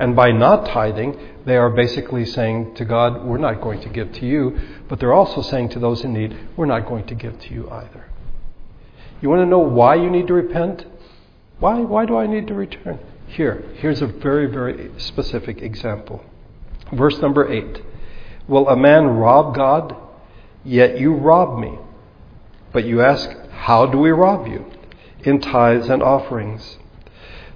And 0.00 0.16
by 0.16 0.32
not 0.32 0.66
tithing, 0.66 1.16
they 1.46 1.56
are 1.56 1.70
basically 1.70 2.24
saying 2.24 2.74
to 2.74 2.84
God, 2.84 3.24
We're 3.24 3.38
not 3.38 3.60
going 3.60 3.82
to 3.82 3.88
give 3.88 4.12
to 4.14 4.26
you. 4.26 4.58
But 4.88 4.98
they're 4.98 5.12
also 5.12 5.42
saying 5.42 5.68
to 5.68 5.78
those 5.78 6.02
in 6.02 6.12
need, 6.12 6.36
We're 6.56 6.66
not 6.66 6.88
going 6.88 7.06
to 7.06 7.14
give 7.14 7.38
to 7.38 7.54
you 7.54 7.70
either. 7.70 8.06
You 9.22 9.28
want 9.28 9.42
to 9.42 9.46
know 9.46 9.60
why 9.60 9.94
you 9.94 10.10
need 10.10 10.26
to 10.26 10.34
repent? 10.34 10.86
Why, 11.60 11.78
why 11.82 12.04
do 12.04 12.16
I 12.16 12.26
need 12.26 12.48
to 12.48 12.54
return? 12.54 12.98
Here, 13.28 13.62
here's 13.76 14.02
a 14.02 14.08
very, 14.08 14.46
very 14.46 14.90
specific 14.98 15.62
example. 15.62 16.24
Verse 16.92 17.16
number 17.20 17.48
8 17.48 17.82
Will 18.48 18.68
a 18.68 18.76
man 18.76 19.06
rob 19.06 19.54
God? 19.54 19.96
Yet 20.64 20.98
you 20.98 21.14
rob 21.14 21.58
me. 21.58 21.78
But 22.72 22.84
you 22.84 23.00
ask, 23.02 23.30
How 23.50 23.86
do 23.86 23.98
we 23.98 24.10
rob 24.10 24.46
you? 24.46 24.66
In 25.22 25.40
tithes 25.40 25.88
and 25.88 26.02
offerings. 26.02 26.78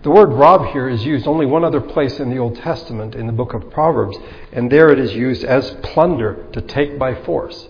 The 0.03 0.11
word 0.11 0.35
rob 0.35 0.67
here 0.67 0.87
is 0.87 1.03
used 1.05 1.27
only 1.27 1.47
one 1.47 1.65
other 1.65 1.81
place 1.81 2.21
in 2.21 2.29
the 2.29 2.37
Old 2.37 2.57
Testament, 2.57 3.15
in 3.15 3.27
the 3.27 3.33
book 3.33 3.55
of 3.55 3.71
Proverbs, 3.71 4.19
and 4.53 4.71
there 4.71 4.91
it 4.91 4.99
is 4.99 5.15
used 5.15 5.45
as 5.45 5.71
plunder, 5.83 6.47
to 6.53 6.61
take 6.61 6.99
by 6.99 7.15
force. 7.15 7.69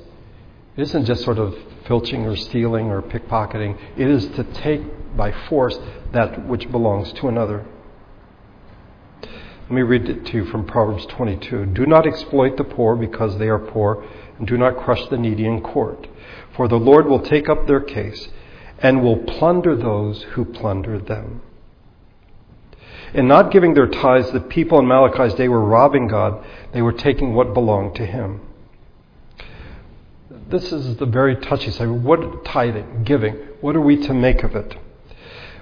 It 0.76 0.82
isn't 0.82 1.04
just 1.04 1.22
sort 1.22 1.38
of 1.38 1.56
filching 1.86 2.26
or 2.26 2.34
stealing 2.34 2.86
or 2.90 3.02
pickpocketing, 3.02 3.78
it 3.96 4.08
is 4.08 4.26
to 4.30 4.42
take 4.42 4.82
by 5.16 5.30
force 5.48 5.78
that 6.10 6.44
which 6.48 6.68
belongs 6.72 7.12
to 7.12 7.28
another. 7.28 7.64
Let 9.64 9.72
me 9.72 9.82
read 9.82 10.10
it 10.10 10.26
to 10.26 10.36
you 10.36 10.44
from 10.44 10.66
Proverbs 10.66 11.06
22. 11.06 11.66
Do 11.66 11.86
not 11.86 12.06
exploit 12.06 12.58
the 12.58 12.64
poor 12.64 12.96
because 12.96 13.38
they 13.38 13.48
are 13.48 13.58
poor, 13.58 14.04
and 14.38 14.46
do 14.46 14.58
not 14.58 14.76
crush 14.76 15.08
the 15.08 15.16
needy 15.16 15.46
in 15.46 15.62
court. 15.62 16.06
For 16.54 16.68
the 16.68 16.76
Lord 16.76 17.06
will 17.06 17.22
take 17.22 17.48
up 17.48 17.66
their 17.66 17.80
case 17.80 18.28
and 18.80 19.02
will 19.02 19.16
plunder 19.16 19.74
those 19.74 20.22
who 20.34 20.44
plunder 20.44 20.98
them. 20.98 21.40
In 23.14 23.26
not 23.26 23.50
giving 23.52 23.72
their 23.72 23.86
tithes, 23.86 24.32
the 24.32 24.40
people 24.40 24.78
in 24.80 24.86
Malachi's 24.86 25.34
day 25.34 25.48
were 25.48 25.64
robbing 25.64 26.08
God. 26.08 26.44
They 26.74 26.82
were 26.82 26.92
taking 26.92 27.34
what 27.34 27.54
belonged 27.54 27.94
to 27.94 28.04
Him. 28.04 28.42
This 30.50 30.72
is 30.72 30.98
the 30.98 31.06
very 31.06 31.36
touchy 31.36 31.70
side. 31.70 31.88
What 31.88 32.44
tithing, 32.44 33.04
giving? 33.04 33.34
What 33.62 33.76
are 33.76 33.80
we 33.80 33.96
to 34.08 34.12
make 34.12 34.42
of 34.42 34.54
it? 34.54 34.76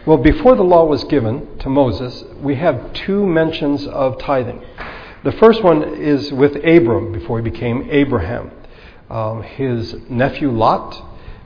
Well, 0.04 0.16
before 0.16 0.56
the 0.56 0.64
law 0.64 0.84
was 0.84 1.04
given 1.04 1.58
to 1.58 1.68
Moses, 1.68 2.24
we 2.40 2.56
have 2.56 2.92
two 2.92 3.24
mentions 3.24 3.86
of 3.86 4.18
tithing. 4.18 4.60
The 5.22 5.30
first 5.30 5.62
one 5.62 5.94
is 5.94 6.32
with 6.32 6.56
Abram 6.56 7.12
before 7.12 7.38
he 7.38 7.48
became 7.48 7.88
Abraham. 7.88 8.50
Um, 9.08 9.44
his 9.44 9.94
nephew 10.10 10.50
Lot, 10.50 11.00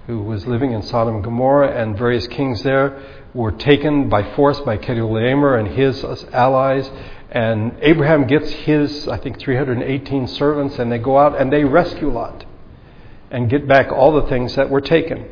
who 0.07 0.23
was 0.23 0.47
living 0.47 0.73
in 0.73 0.81
Sodom 0.81 1.17
and 1.17 1.25
Gomorrah, 1.25 1.71
and 1.71 1.99
various 1.99 2.27
kings 2.29 2.63
there 2.63 2.99
were 3.35 3.53
taken 3.53 4.09
by 4.09 4.35
force 4.35 4.59
by 4.61 4.79
Chedorlaomer 4.79 5.59
and 5.59 5.69
his 5.77 6.03
allies. 6.33 6.91
And 7.31 7.77
Abraham 7.83 8.27
gets 8.27 8.51
his, 8.51 9.07
I 9.07 9.19
think, 9.19 9.39
318 9.39 10.29
servants, 10.29 10.79
and 10.79 10.91
they 10.91 10.97
go 10.97 11.19
out 11.19 11.39
and 11.39 11.53
they 11.53 11.65
rescue 11.65 12.11
Lot 12.11 12.47
and 13.31 13.51
get 13.51 13.69
back 13.69 13.93
all 13.93 14.13
the 14.19 14.27
things 14.29 14.55
that 14.55 14.71
were 14.71 14.81
taken. 14.81 15.29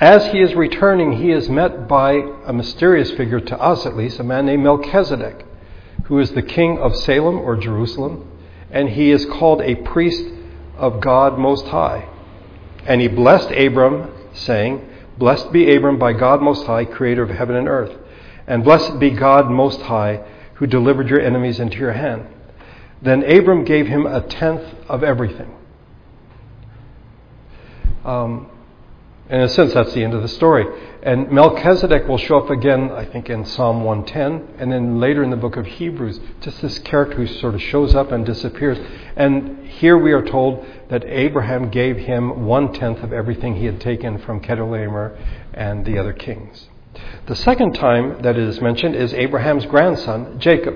As 0.00 0.26
he 0.26 0.40
is 0.40 0.54
returning, 0.54 1.12
he 1.12 1.30
is 1.30 1.48
met 1.48 1.86
by 1.86 2.14
a 2.44 2.52
mysterious 2.52 3.12
figure, 3.12 3.38
to 3.40 3.60
us 3.60 3.86
at 3.86 3.96
least, 3.96 4.18
a 4.18 4.24
man 4.24 4.46
named 4.46 4.64
Melchizedek, 4.64 5.46
who 6.04 6.18
is 6.18 6.32
the 6.32 6.42
king 6.42 6.78
of 6.78 6.96
Salem 6.96 7.38
or 7.38 7.56
Jerusalem, 7.56 8.28
and 8.70 8.88
he 8.88 9.12
is 9.12 9.24
called 9.24 9.62
a 9.62 9.76
priest 9.76 10.24
of 10.76 11.00
God 11.00 11.38
Most 11.38 11.66
High. 11.68 12.08
And 12.86 13.00
he 13.00 13.06
blessed 13.06 13.52
Abram, 13.52 14.10
saying, 14.32 14.88
Blessed 15.16 15.52
be 15.52 15.74
Abram 15.74 15.96
by 15.96 16.12
God 16.12 16.42
Most 16.42 16.66
High, 16.66 16.84
creator 16.84 17.22
of 17.22 17.30
heaven 17.30 17.54
and 17.54 17.68
earth. 17.68 17.96
And 18.48 18.64
blessed 18.64 18.98
be 18.98 19.10
God 19.10 19.48
Most 19.48 19.80
High, 19.82 20.24
who 20.54 20.66
delivered 20.66 21.08
your 21.08 21.20
enemies 21.20 21.60
into 21.60 21.78
your 21.78 21.92
hand. 21.92 22.26
Then 23.00 23.22
Abram 23.22 23.64
gave 23.64 23.86
him 23.86 24.06
a 24.06 24.20
tenth 24.22 24.74
of 24.88 25.04
everything. 25.04 25.54
Um, 28.04 28.50
in 29.30 29.40
a 29.40 29.48
sense, 29.48 29.72
that's 29.72 29.94
the 29.94 30.04
end 30.04 30.12
of 30.12 30.20
the 30.20 30.28
story. 30.28 30.66
And 31.02 31.30
Melchizedek 31.30 32.06
will 32.06 32.18
show 32.18 32.38
up 32.38 32.50
again, 32.50 32.90
I 32.90 33.06
think, 33.06 33.30
in 33.30 33.46
Psalm 33.46 33.82
110, 33.82 34.60
and 34.60 34.70
then 34.70 35.00
later 35.00 35.22
in 35.22 35.30
the 35.30 35.36
book 35.36 35.56
of 35.56 35.64
Hebrews, 35.64 36.20
just 36.42 36.60
this 36.60 36.78
character 36.80 37.16
who 37.16 37.26
sort 37.26 37.54
of 37.54 37.62
shows 37.62 37.94
up 37.94 38.12
and 38.12 38.26
disappears. 38.26 38.78
And 39.16 39.66
here 39.66 39.96
we 39.96 40.12
are 40.12 40.22
told 40.22 40.66
that 40.90 41.04
Abraham 41.06 41.70
gave 41.70 41.96
him 41.96 42.44
one 42.44 42.74
tenth 42.74 43.02
of 43.02 43.14
everything 43.14 43.56
he 43.56 43.64
had 43.64 43.80
taken 43.80 44.18
from 44.18 44.40
Chedorlaomer 44.40 45.18
and 45.54 45.86
the 45.86 45.98
other 45.98 46.12
kings. 46.12 46.68
The 47.26 47.34
second 47.34 47.74
time 47.74 48.20
that 48.22 48.36
it 48.36 48.46
is 48.46 48.60
mentioned 48.60 48.94
is 48.94 49.14
Abraham's 49.14 49.64
grandson, 49.64 50.38
Jacob. 50.38 50.74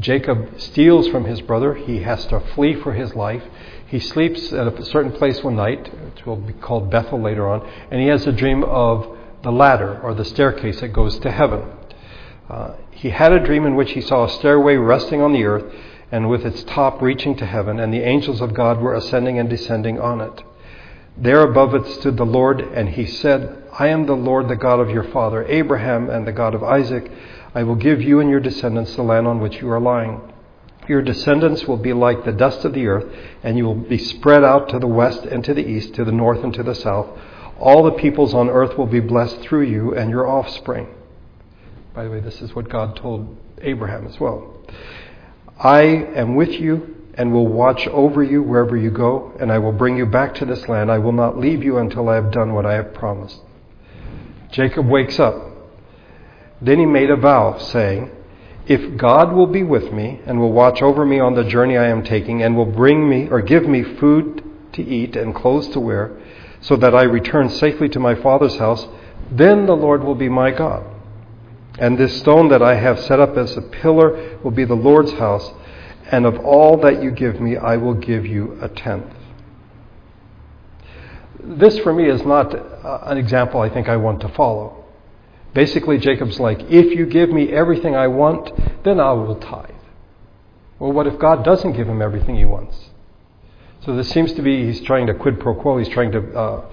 Jacob 0.00 0.60
steals 0.60 1.08
from 1.08 1.24
his 1.24 1.40
brother. 1.40 1.74
He 1.74 2.00
has 2.02 2.26
to 2.26 2.40
flee 2.40 2.74
for 2.74 2.92
his 2.92 3.14
life. 3.14 3.42
He 3.86 3.98
sleeps 3.98 4.52
at 4.52 4.66
a 4.66 4.84
certain 4.84 5.12
place 5.12 5.42
one 5.42 5.56
night, 5.56 5.92
which 6.04 6.26
will 6.26 6.36
be 6.36 6.52
called 6.52 6.90
Bethel 6.90 7.20
later 7.20 7.48
on, 7.48 7.68
and 7.90 8.00
he 8.00 8.08
has 8.08 8.26
a 8.26 8.32
dream 8.32 8.62
of 8.64 9.16
the 9.42 9.52
ladder 9.52 10.00
or 10.00 10.14
the 10.14 10.24
staircase 10.24 10.80
that 10.80 10.88
goes 10.88 11.18
to 11.20 11.30
heaven. 11.30 11.62
Uh, 12.48 12.74
he 12.90 13.10
had 13.10 13.32
a 13.32 13.44
dream 13.44 13.66
in 13.66 13.76
which 13.76 13.92
he 13.92 14.00
saw 14.00 14.24
a 14.24 14.28
stairway 14.28 14.76
resting 14.76 15.20
on 15.20 15.32
the 15.32 15.44
earth 15.44 15.72
and 16.10 16.28
with 16.28 16.44
its 16.44 16.64
top 16.64 17.02
reaching 17.02 17.36
to 17.36 17.46
heaven, 17.46 17.78
and 17.78 17.92
the 17.92 18.00
angels 18.00 18.40
of 18.40 18.54
God 18.54 18.80
were 18.80 18.94
ascending 18.94 19.38
and 19.38 19.48
descending 19.48 20.00
on 20.00 20.20
it. 20.20 20.42
There 21.16 21.42
above 21.42 21.74
it 21.74 21.86
stood 21.86 22.16
the 22.16 22.24
Lord, 22.24 22.60
and 22.60 22.88
he 22.90 23.04
said, 23.04 23.64
I 23.78 23.88
am 23.88 24.06
the 24.06 24.16
Lord, 24.16 24.48
the 24.48 24.56
God 24.56 24.80
of 24.80 24.90
your 24.90 25.04
father 25.04 25.44
Abraham, 25.44 26.08
and 26.08 26.26
the 26.26 26.32
God 26.32 26.54
of 26.54 26.62
Isaac. 26.62 27.10
I 27.58 27.64
will 27.64 27.74
give 27.74 28.00
you 28.00 28.20
and 28.20 28.30
your 28.30 28.38
descendants 28.38 28.94
the 28.94 29.02
land 29.02 29.26
on 29.26 29.40
which 29.40 29.60
you 29.60 29.68
are 29.68 29.80
lying. 29.80 30.20
Your 30.86 31.02
descendants 31.02 31.66
will 31.66 31.76
be 31.76 31.92
like 31.92 32.24
the 32.24 32.30
dust 32.30 32.64
of 32.64 32.72
the 32.72 32.86
earth, 32.86 33.12
and 33.42 33.58
you 33.58 33.64
will 33.64 33.74
be 33.74 33.98
spread 33.98 34.44
out 34.44 34.68
to 34.68 34.78
the 34.78 34.86
west 34.86 35.24
and 35.24 35.42
to 35.42 35.54
the 35.54 35.66
east, 35.66 35.92
to 35.94 36.04
the 36.04 36.12
north 36.12 36.44
and 36.44 36.54
to 36.54 36.62
the 36.62 36.76
south. 36.76 37.08
All 37.58 37.82
the 37.82 37.90
peoples 37.90 38.32
on 38.32 38.48
earth 38.48 38.78
will 38.78 38.86
be 38.86 39.00
blessed 39.00 39.40
through 39.40 39.62
you 39.62 39.92
and 39.92 40.08
your 40.08 40.28
offspring. 40.28 40.86
By 41.94 42.04
the 42.04 42.10
way, 42.10 42.20
this 42.20 42.40
is 42.40 42.54
what 42.54 42.68
God 42.68 42.94
told 42.94 43.36
Abraham 43.60 44.06
as 44.06 44.20
well. 44.20 44.62
I 45.58 45.80
am 45.80 46.36
with 46.36 46.52
you 46.52 46.94
and 47.14 47.32
will 47.32 47.48
watch 47.48 47.88
over 47.88 48.22
you 48.22 48.40
wherever 48.40 48.76
you 48.76 48.92
go, 48.92 49.32
and 49.40 49.50
I 49.50 49.58
will 49.58 49.72
bring 49.72 49.96
you 49.96 50.06
back 50.06 50.32
to 50.36 50.44
this 50.44 50.68
land. 50.68 50.92
I 50.92 50.98
will 50.98 51.10
not 51.10 51.36
leave 51.36 51.64
you 51.64 51.78
until 51.78 52.08
I 52.08 52.14
have 52.14 52.30
done 52.30 52.54
what 52.54 52.66
I 52.66 52.74
have 52.74 52.94
promised. 52.94 53.40
Jacob 54.52 54.86
wakes 54.86 55.18
up. 55.18 55.48
Then 56.60 56.78
he 56.78 56.86
made 56.86 57.10
a 57.10 57.16
vow, 57.16 57.58
saying, 57.58 58.10
If 58.66 58.96
God 58.96 59.32
will 59.32 59.46
be 59.46 59.62
with 59.62 59.92
me 59.92 60.20
and 60.26 60.40
will 60.40 60.52
watch 60.52 60.82
over 60.82 61.04
me 61.04 61.20
on 61.20 61.34
the 61.34 61.44
journey 61.44 61.76
I 61.76 61.88
am 61.88 62.02
taking, 62.02 62.42
and 62.42 62.56
will 62.56 62.66
bring 62.66 63.08
me 63.08 63.28
or 63.28 63.40
give 63.40 63.68
me 63.68 63.82
food 63.82 64.42
to 64.72 64.82
eat 64.82 65.16
and 65.16 65.34
clothes 65.34 65.68
to 65.68 65.80
wear, 65.80 66.16
so 66.60 66.76
that 66.76 66.94
I 66.94 67.02
return 67.04 67.48
safely 67.48 67.88
to 67.90 68.00
my 68.00 68.14
father's 68.14 68.56
house, 68.56 68.86
then 69.30 69.66
the 69.66 69.76
Lord 69.76 70.02
will 70.02 70.14
be 70.14 70.28
my 70.28 70.50
God. 70.50 70.84
And 71.78 71.96
this 71.96 72.18
stone 72.18 72.48
that 72.48 72.62
I 72.62 72.74
have 72.74 72.98
set 72.98 73.20
up 73.20 73.36
as 73.36 73.56
a 73.56 73.62
pillar 73.62 74.38
will 74.42 74.50
be 74.50 74.64
the 74.64 74.74
Lord's 74.74 75.12
house, 75.12 75.52
and 76.10 76.26
of 76.26 76.38
all 76.40 76.76
that 76.78 77.02
you 77.02 77.12
give 77.12 77.40
me, 77.40 77.56
I 77.56 77.76
will 77.76 77.94
give 77.94 78.26
you 78.26 78.58
a 78.60 78.68
tenth. 78.68 79.14
This, 81.40 81.78
for 81.78 81.92
me, 81.92 82.08
is 82.08 82.22
not 82.24 82.52
uh, 82.54 83.00
an 83.04 83.16
example 83.16 83.60
I 83.60 83.68
think 83.68 83.88
I 83.88 83.96
want 83.96 84.20
to 84.22 84.28
follow. 84.30 84.77
Basically, 85.54 85.98
Jacob's 85.98 86.38
like, 86.38 86.60
if 86.70 86.96
you 86.96 87.06
give 87.06 87.30
me 87.30 87.50
everything 87.52 87.96
I 87.96 88.08
want, 88.08 88.52
then 88.84 89.00
I 89.00 89.12
will 89.12 89.36
tithe. 89.36 89.70
Well, 90.78 90.92
what 90.92 91.06
if 91.06 91.18
God 91.18 91.44
doesn't 91.44 91.72
give 91.72 91.88
him 91.88 92.00
everything 92.00 92.36
he 92.36 92.44
wants? 92.44 92.90
So 93.84 93.96
this 93.96 94.08
seems 94.10 94.32
to 94.34 94.42
be, 94.42 94.66
he's 94.66 94.80
trying 94.82 95.06
to 95.06 95.14
quid 95.14 95.40
pro 95.40 95.54
quo, 95.54 95.78
he's 95.78 95.88
trying 95.88 96.12
to 96.12 96.38
uh, 96.38 96.70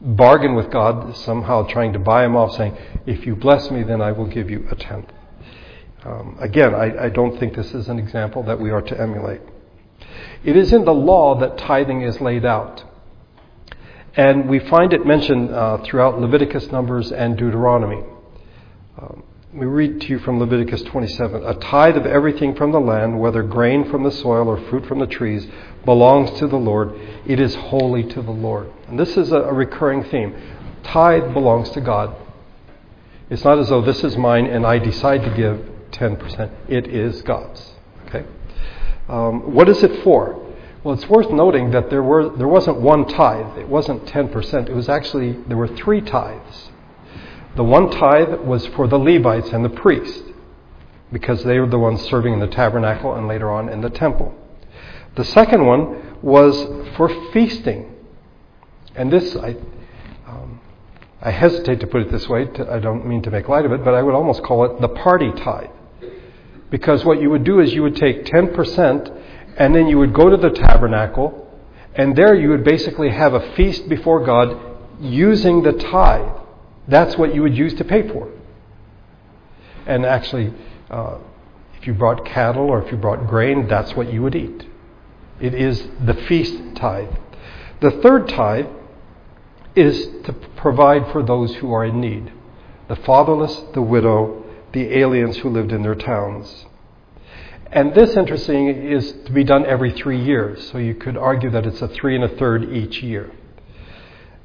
bargain 0.00 0.54
with 0.54 0.70
God, 0.70 1.16
somehow 1.16 1.66
trying 1.66 1.92
to 1.94 1.98
buy 1.98 2.24
him 2.24 2.36
off, 2.36 2.56
saying, 2.56 2.76
If 3.06 3.26
you 3.26 3.34
bless 3.34 3.70
me, 3.70 3.82
then 3.82 4.00
I 4.00 4.12
will 4.12 4.26
give 4.26 4.50
you 4.50 4.66
a 4.70 4.76
tenth. 4.76 5.10
Um, 6.04 6.36
again, 6.38 6.74
I, 6.74 7.04
I 7.04 7.08
don't 7.08 7.38
think 7.38 7.56
this 7.56 7.72
is 7.74 7.88
an 7.88 7.98
example 7.98 8.42
that 8.44 8.60
we 8.60 8.70
are 8.70 8.82
to 8.82 9.00
emulate. 9.00 9.40
It 10.44 10.56
is 10.56 10.72
in 10.72 10.84
the 10.84 10.92
law 10.92 11.38
that 11.40 11.56
tithing 11.56 12.02
is 12.02 12.20
laid 12.20 12.44
out. 12.44 12.84
And 14.16 14.48
we 14.48 14.60
find 14.60 14.92
it 14.92 15.04
mentioned 15.04 15.50
uh, 15.50 15.78
throughout 15.78 16.20
Leviticus, 16.20 16.70
Numbers, 16.70 17.10
and 17.10 17.36
Deuteronomy. 17.36 18.02
Um, 18.96 19.24
we 19.52 19.66
read 19.66 20.00
to 20.02 20.06
you 20.08 20.18
from 20.20 20.38
Leviticus 20.38 20.82
27 20.82 21.44
A 21.44 21.54
tithe 21.54 21.96
of 21.96 22.06
everything 22.06 22.54
from 22.54 22.70
the 22.70 22.80
land, 22.80 23.18
whether 23.18 23.42
grain 23.42 23.90
from 23.90 24.04
the 24.04 24.12
soil 24.12 24.48
or 24.48 24.60
fruit 24.68 24.86
from 24.86 25.00
the 25.00 25.06
trees, 25.06 25.46
belongs 25.84 26.38
to 26.38 26.46
the 26.46 26.56
Lord. 26.56 26.92
It 27.26 27.40
is 27.40 27.56
holy 27.56 28.04
to 28.04 28.22
the 28.22 28.30
Lord. 28.30 28.70
And 28.88 28.98
this 28.98 29.16
is 29.16 29.32
a, 29.32 29.38
a 29.38 29.52
recurring 29.52 30.04
theme. 30.04 30.34
Tithe 30.84 31.32
belongs 31.32 31.70
to 31.70 31.80
God. 31.80 32.14
It's 33.30 33.44
not 33.44 33.58
as 33.58 33.68
though 33.68 33.82
this 33.82 34.04
is 34.04 34.16
mine 34.16 34.46
and 34.46 34.64
I 34.64 34.78
decide 34.78 35.22
to 35.22 35.30
give 35.36 35.58
10%. 35.90 36.52
It 36.68 36.86
is 36.86 37.22
God's. 37.22 37.72
Okay? 38.06 38.24
Um, 39.08 39.54
what 39.54 39.68
is 39.68 39.82
it 39.82 40.04
for? 40.04 40.43
Well, 40.84 40.92
it's 40.92 41.08
worth 41.08 41.30
noting 41.30 41.70
that 41.70 41.88
there, 41.88 42.02
were, 42.02 42.28
there 42.36 42.46
wasn't 42.46 42.78
one 42.78 43.06
tithe. 43.06 43.56
It 43.56 43.66
wasn't 43.66 44.04
10%. 44.04 44.68
It 44.68 44.74
was 44.74 44.90
actually, 44.90 45.32
there 45.48 45.56
were 45.56 45.66
three 45.66 46.02
tithes. 46.02 46.70
The 47.56 47.64
one 47.64 47.90
tithe 47.90 48.40
was 48.40 48.66
for 48.66 48.86
the 48.86 48.98
Levites 48.98 49.48
and 49.48 49.64
the 49.64 49.70
priests, 49.70 50.22
because 51.10 51.42
they 51.44 51.58
were 51.58 51.68
the 51.68 51.78
ones 51.78 52.02
serving 52.02 52.34
in 52.34 52.40
the 52.40 52.48
tabernacle 52.48 53.14
and 53.14 53.26
later 53.26 53.50
on 53.50 53.70
in 53.70 53.80
the 53.80 53.88
temple. 53.88 54.34
The 55.16 55.24
second 55.24 55.64
one 55.64 56.18
was 56.20 56.54
for 56.96 57.08
feasting. 57.32 57.94
And 58.94 59.10
this, 59.10 59.34
I, 59.36 59.56
um, 60.26 60.60
I 61.22 61.30
hesitate 61.30 61.80
to 61.80 61.86
put 61.86 62.02
it 62.02 62.12
this 62.12 62.28
way, 62.28 62.44
to, 62.44 62.70
I 62.70 62.78
don't 62.78 63.06
mean 63.06 63.22
to 63.22 63.30
make 63.30 63.48
light 63.48 63.64
of 63.64 63.72
it, 63.72 63.82
but 63.84 63.94
I 63.94 64.02
would 64.02 64.14
almost 64.14 64.42
call 64.42 64.66
it 64.66 64.82
the 64.82 64.88
party 64.88 65.32
tithe. 65.32 65.70
Because 66.70 67.06
what 67.06 67.22
you 67.22 67.30
would 67.30 67.44
do 67.44 67.60
is 67.60 67.72
you 67.72 67.82
would 67.82 67.96
take 67.96 68.26
10% 68.26 69.23
and 69.56 69.74
then 69.74 69.86
you 69.86 69.98
would 69.98 70.12
go 70.12 70.28
to 70.28 70.36
the 70.36 70.50
tabernacle, 70.50 71.40
and 71.94 72.16
there 72.16 72.34
you 72.34 72.48
would 72.50 72.64
basically 72.64 73.10
have 73.10 73.34
a 73.34 73.54
feast 73.54 73.88
before 73.88 74.24
God 74.24 74.56
using 75.00 75.62
the 75.62 75.72
tithe 75.72 76.44
that's 76.86 77.16
what 77.16 77.34
you 77.34 77.42
would 77.42 77.56
use 77.56 77.74
to 77.74 77.84
pay 77.84 78.06
for. 78.08 78.30
And 79.86 80.04
actually, 80.04 80.52
uh, 80.90 81.18
if 81.78 81.86
you 81.86 81.94
brought 81.94 82.24
cattle 82.24 82.68
or 82.68 82.82
if 82.82 82.90
you 82.90 82.98
brought 82.98 83.26
grain, 83.26 83.68
that's 83.68 83.94
what 83.94 84.12
you 84.12 84.22
would 84.22 84.34
eat. 84.34 84.66
It 85.40 85.54
is 85.54 85.88
the 86.04 86.14
feast 86.14 86.76
tithe. 86.76 87.14
The 87.80 87.90
third 88.02 88.28
tithe 88.28 88.66
is 89.74 90.06
to 90.24 90.32
provide 90.56 91.10
for 91.10 91.22
those 91.22 91.54
who 91.56 91.72
are 91.72 91.84
in 91.84 92.00
need 92.00 92.32
the 92.86 92.96
fatherless, 92.96 93.62
the 93.72 93.80
widow, 93.80 94.44
the 94.72 94.98
aliens 94.98 95.38
who 95.38 95.48
lived 95.48 95.72
in 95.72 95.82
their 95.82 95.94
towns. 95.94 96.66
And 97.72 97.94
this, 97.94 98.16
interesting, 98.16 98.68
is 98.68 99.12
to 99.24 99.32
be 99.32 99.44
done 99.44 99.66
every 99.66 99.92
three 99.92 100.22
years. 100.22 100.70
So 100.70 100.78
you 100.78 100.94
could 100.94 101.16
argue 101.16 101.50
that 101.50 101.66
it's 101.66 101.82
a 101.82 101.88
three 101.88 102.14
and 102.14 102.24
a 102.24 102.36
third 102.36 102.72
each 102.72 103.02
year. 103.02 103.32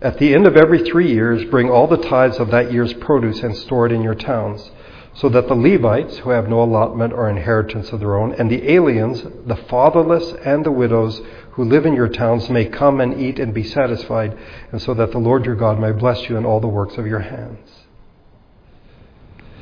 At 0.02 0.18
the 0.18 0.34
end 0.34 0.48
of 0.48 0.56
every 0.56 0.84
three 0.90 1.12
years, 1.12 1.44
bring 1.52 1.70
all 1.70 1.86
the 1.86 1.98
tithes 1.98 2.40
of 2.40 2.52
that 2.52 2.72
year's 2.72 2.94
produce 2.94 3.42
and 3.42 3.56
store 3.58 3.86
it 3.86 3.92
in 3.92 4.02
your 4.02 4.16
towns, 4.16 4.72
so 5.14 5.28
that 5.30 5.50
the 5.50 5.56
Levites, 5.56 6.20
who 6.20 6.30
have 6.30 6.48
no 6.48 6.64
allotment 6.64 7.12
or 7.12 7.30
inheritance 7.30 7.90
of 7.92 8.00
their 8.00 8.16
own, 8.16 8.34
and 8.34 8.50
the 8.50 8.72
aliens, 8.72 9.22
the 9.46 9.58
fatherless 9.68 10.34
and 10.46 10.66
the 10.66 10.72
widows 10.72 11.22
who 11.52 11.66
live 11.66 11.86
in 11.86 11.94
your 11.94 12.08
towns, 12.08 12.50
may 12.50 12.64
come 12.66 13.02
and 13.02 13.20
eat 13.20 13.40
and 13.40 13.54
be 13.54 13.64
satisfied, 13.64 14.38
and 14.72 14.82
so 14.82 14.94
that 14.94 15.12
the 15.12 15.18
Lord 15.18 15.46
your 15.46 15.56
God 15.56 15.78
may 15.80 15.92
bless 15.92 16.30
you 16.30 16.38
in 16.38 16.46
all 16.46 16.62
the 16.62 16.68
works 16.68 16.98
of 16.98 17.06
your 17.06 17.20
hands. 17.20 17.70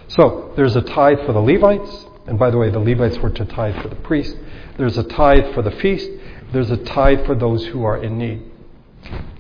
So, 0.10 0.54
there's 0.56 0.76
a 0.76 0.82
tithe 0.82 1.26
for 1.26 1.34
the 1.34 1.40
Levites, 1.40 2.06
and 2.28 2.38
by 2.38 2.50
the 2.50 2.58
way, 2.58 2.70
the 2.70 2.80
Levites 2.80 3.18
were 3.20 3.30
to 3.30 3.46
tithe 3.46 3.82
for 3.82 3.88
the 3.88 3.96
priests. 3.96 4.36
There's 4.78 4.98
a 4.98 5.04
tithe 5.04 5.54
for 5.54 5.62
the 5.62 5.72
feast. 5.72 6.10
There's 6.52 6.70
a 6.70 6.78
tithe 6.78 7.26
for 7.26 7.36
those 7.36 7.66
who 7.68 7.84
are 7.84 8.02
in 8.02 8.18
need. 8.18 8.44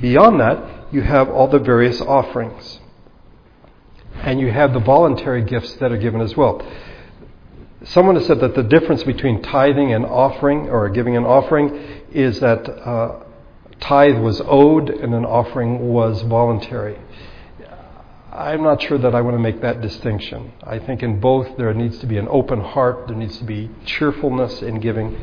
Beyond 0.01 0.39
that, 0.39 0.93
you 0.93 1.01
have 1.01 1.29
all 1.29 1.47
the 1.47 1.59
various 1.59 1.99
offerings. 2.01 2.79
And 4.15 4.39
you 4.39 4.51
have 4.51 4.73
the 4.73 4.79
voluntary 4.79 5.43
gifts 5.43 5.73
that 5.75 5.91
are 5.91 5.97
given 5.97 6.21
as 6.21 6.35
well. 6.35 6.65
Someone 7.83 8.15
has 8.15 8.25
said 8.25 8.39
that 8.39 8.55
the 8.55 8.63
difference 8.63 9.03
between 9.03 9.41
tithing 9.41 9.93
and 9.93 10.05
offering, 10.05 10.69
or 10.69 10.89
giving 10.89 11.15
an 11.15 11.25
offering, 11.25 12.01
is 12.11 12.39
that 12.39 12.67
uh, 12.69 13.23
tithe 13.79 14.17
was 14.17 14.41
owed 14.45 14.89
and 14.89 15.13
an 15.13 15.25
offering 15.25 15.89
was 15.89 16.21
voluntary. 16.23 16.97
I'm 18.37 18.61
not 18.61 18.81
sure 18.83 18.99
that 18.99 19.15
I 19.15 19.21
want 19.21 19.35
to 19.35 19.39
make 19.39 19.61
that 19.61 19.81
distinction. 19.81 20.53
I 20.63 20.77
think 20.77 21.01
in 21.01 21.19
both 21.19 21.57
there 21.57 21.73
needs 21.73 21.97
to 21.99 22.05
be 22.05 22.17
an 22.17 22.27
open 22.29 22.61
heart, 22.61 23.07
there 23.07 23.17
needs 23.17 23.37
to 23.39 23.43
be 23.43 23.71
cheerfulness 23.85 24.61
in 24.61 24.79
giving. 24.79 25.17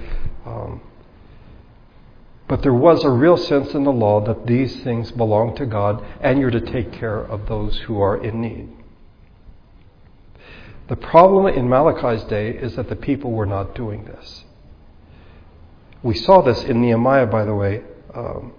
Um, 0.44 0.81
But 2.48 2.62
there 2.62 2.74
was 2.74 3.05
a 3.05 3.11
real 3.11 3.37
sense 3.37 3.72
in 3.72 3.85
the 3.85 3.92
law 3.92 4.20
that 4.20 4.46
these 4.46 4.83
things 4.83 5.11
belong 5.12 5.57
to 5.57 5.64
God 5.64 6.05
and 6.20 6.38
you're 6.38 6.50
to 6.50 6.61
take 6.61 6.92
care 6.92 7.20
of 7.20 7.46
those 7.46 7.79
who 7.87 8.00
are 8.00 8.22
in 8.22 8.40
need. 8.40 8.68
The 10.88 10.96
problem 10.96 11.46
in 11.46 11.68
Malachi's 11.68 12.24
day 12.24 12.50
is 12.50 12.77
that 12.77 12.88
the 12.88 12.96
people 12.96 13.31
were 13.31 13.46
not 13.46 13.74
doing 13.74 14.05
this. 14.05 14.44
We 16.03 16.14
saw 16.14 16.42
this 16.42 16.62
in 16.64 16.83
Nehemiah, 16.83 17.27
by 17.27 17.44
the 17.46 17.55
way, 17.55 17.83
um, 18.12 18.53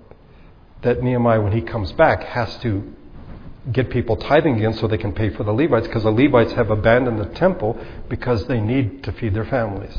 that 0.82 1.04
Nehemiah, 1.04 1.42
when 1.42 1.52
he 1.52 1.62
comes 1.62 1.92
back, 1.92 2.24
has 2.24 2.58
to 2.60 2.92
get 3.72 3.90
people 3.90 4.16
tithing 4.16 4.58
again 4.58 4.74
so 4.74 4.88
they 4.88 4.98
can 4.98 5.14
pay 5.14 5.30
for 5.30 5.44
the 5.44 5.52
Levites 5.52 5.88
because 5.88 6.04
the 6.04 6.12
Levites 6.12 6.54
have 6.54 6.70
abandoned 6.70 7.20
the 7.20 7.26
temple 7.26 7.78
because 8.10 8.46
they 8.48 8.60
need 8.60 9.04
to 9.04 9.12
feed 9.12 9.34
their 9.34 9.46
families. 9.46 9.98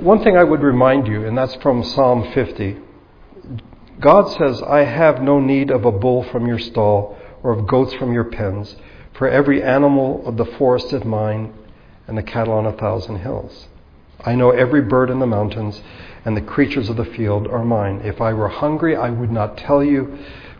One 0.00 0.22
thing 0.22 0.36
I 0.36 0.44
would 0.44 0.62
remind 0.62 1.06
you, 1.06 1.26
and 1.26 1.36
that's 1.36 1.54
from 1.56 1.82
Psalm 1.82 2.32
50 2.32 2.78
God 4.00 4.30
says, 4.30 4.62
I 4.62 4.84
have 4.84 5.22
no 5.22 5.40
need 5.40 5.70
of 5.70 5.84
a 5.84 5.90
bull 5.90 6.22
from 6.22 6.46
your 6.46 6.58
stall 6.58 7.18
or 7.42 7.52
of 7.52 7.66
goats 7.66 7.94
from 7.94 8.12
your 8.12 8.24
pens, 8.24 8.76
for 9.14 9.28
every 9.28 9.60
animal 9.60 10.24
of 10.24 10.36
the 10.36 10.44
forest 10.44 10.92
is 10.92 11.04
mine 11.04 11.52
and 12.06 12.16
the 12.16 12.22
cattle 12.22 12.54
on 12.54 12.66
a 12.66 12.72
thousand 12.72 13.16
hills. 13.18 13.66
I 14.24 14.36
know 14.36 14.50
every 14.50 14.82
bird 14.82 15.10
in 15.10 15.18
the 15.18 15.26
mountains, 15.26 15.80
and 16.24 16.36
the 16.36 16.42
creatures 16.42 16.88
of 16.88 16.96
the 16.96 17.04
field 17.04 17.48
are 17.48 17.64
mine. 17.64 18.02
If 18.04 18.20
I 18.20 18.32
were 18.32 18.48
hungry, 18.48 18.96
I 18.96 19.10
would 19.10 19.30
not 19.32 19.56
tell 19.56 19.82
you, 19.82 20.18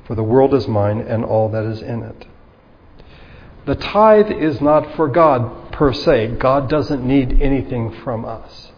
for 0.08 0.14
the 0.14 0.22
world 0.22 0.54
is 0.54 0.66
mine 0.66 1.00
and 1.00 1.22
all 1.22 1.50
that 1.50 1.66
is 1.66 1.82
in 1.82 2.02
it. 2.02 2.26
The 3.66 3.74
tithe 3.74 4.30
is 4.30 4.58
not 4.58 4.96
for 4.96 5.06
God 5.06 5.70
per 5.70 5.92
se. 5.92 6.36
God 6.38 6.70
doesn't 6.70 7.06
need 7.06 7.42
anything 7.42 7.94
from 8.02 8.24
us. 8.24 8.72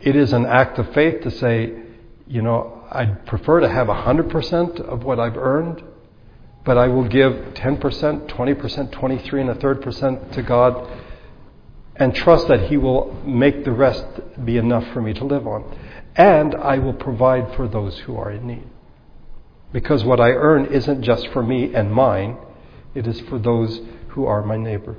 It 0.00 0.16
is 0.16 0.32
an 0.32 0.44
act 0.44 0.80
of 0.80 0.92
faith 0.92 1.22
to 1.22 1.30
say, 1.30 1.72
you 2.26 2.42
know, 2.42 2.84
I'd 2.90 3.24
prefer 3.26 3.60
to 3.60 3.68
have 3.68 3.86
100% 3.86 4.80
of 4.80 5.04
what 5.04 5.20
I've 5.20 5.36
earned, 5.36 5.84
but 6.64 6.76
I 6.76 6.88
will 6.88 7.06
give 7.06 7.32
10%, 7.54 8.26
20%, 8.26 8.90
23 8.90 9.40
and 9.40 9.50
a 9.50 9.54
third 9.54 9.82
percent 9.82 10.32
to 10.32 10.42
God 10.42 10.90
and 11.94 12.12
trust 12.12 12.48
that 12.48 12.62
He 12.62 12.76
will 12.76 13.14
make 13.24 13.64
the 13.64 13.70
rest 13.70 14.04
be 14.44 14.56
enough 14.56 14.92
for 14.92 15.00
me 15.00 15.14
to 15.14 15.24
live 15.24 15.46
on. 15.46 15.78
And 16.16 16.56
I 16.56 16.78
will 16.78 16.92
provide 16.92 17.54
for 17.54 17.68
those 17.68 18.00
who 18.00 18.16
are 18.16 18.32
in 18.32 18.48
need. 18.48 18.66
Because 19.74 20.04
what 20.04 20.20
I 20.20 20.30
earn 20.30 20.66
isn't 20.66 21.02
just 21.02 21.26
for 21.32 21.42
me 21.42 21.74
and 21.74 21.92
mine, 21.92 22.38
it 22.94 23.08
is 23.08 23.20
for 23.22 23.40
those 23.40 23.80
who 24.10 24.24
are 24.24 24.40
my 24.40 24.56
neighbor. 24.56 24.96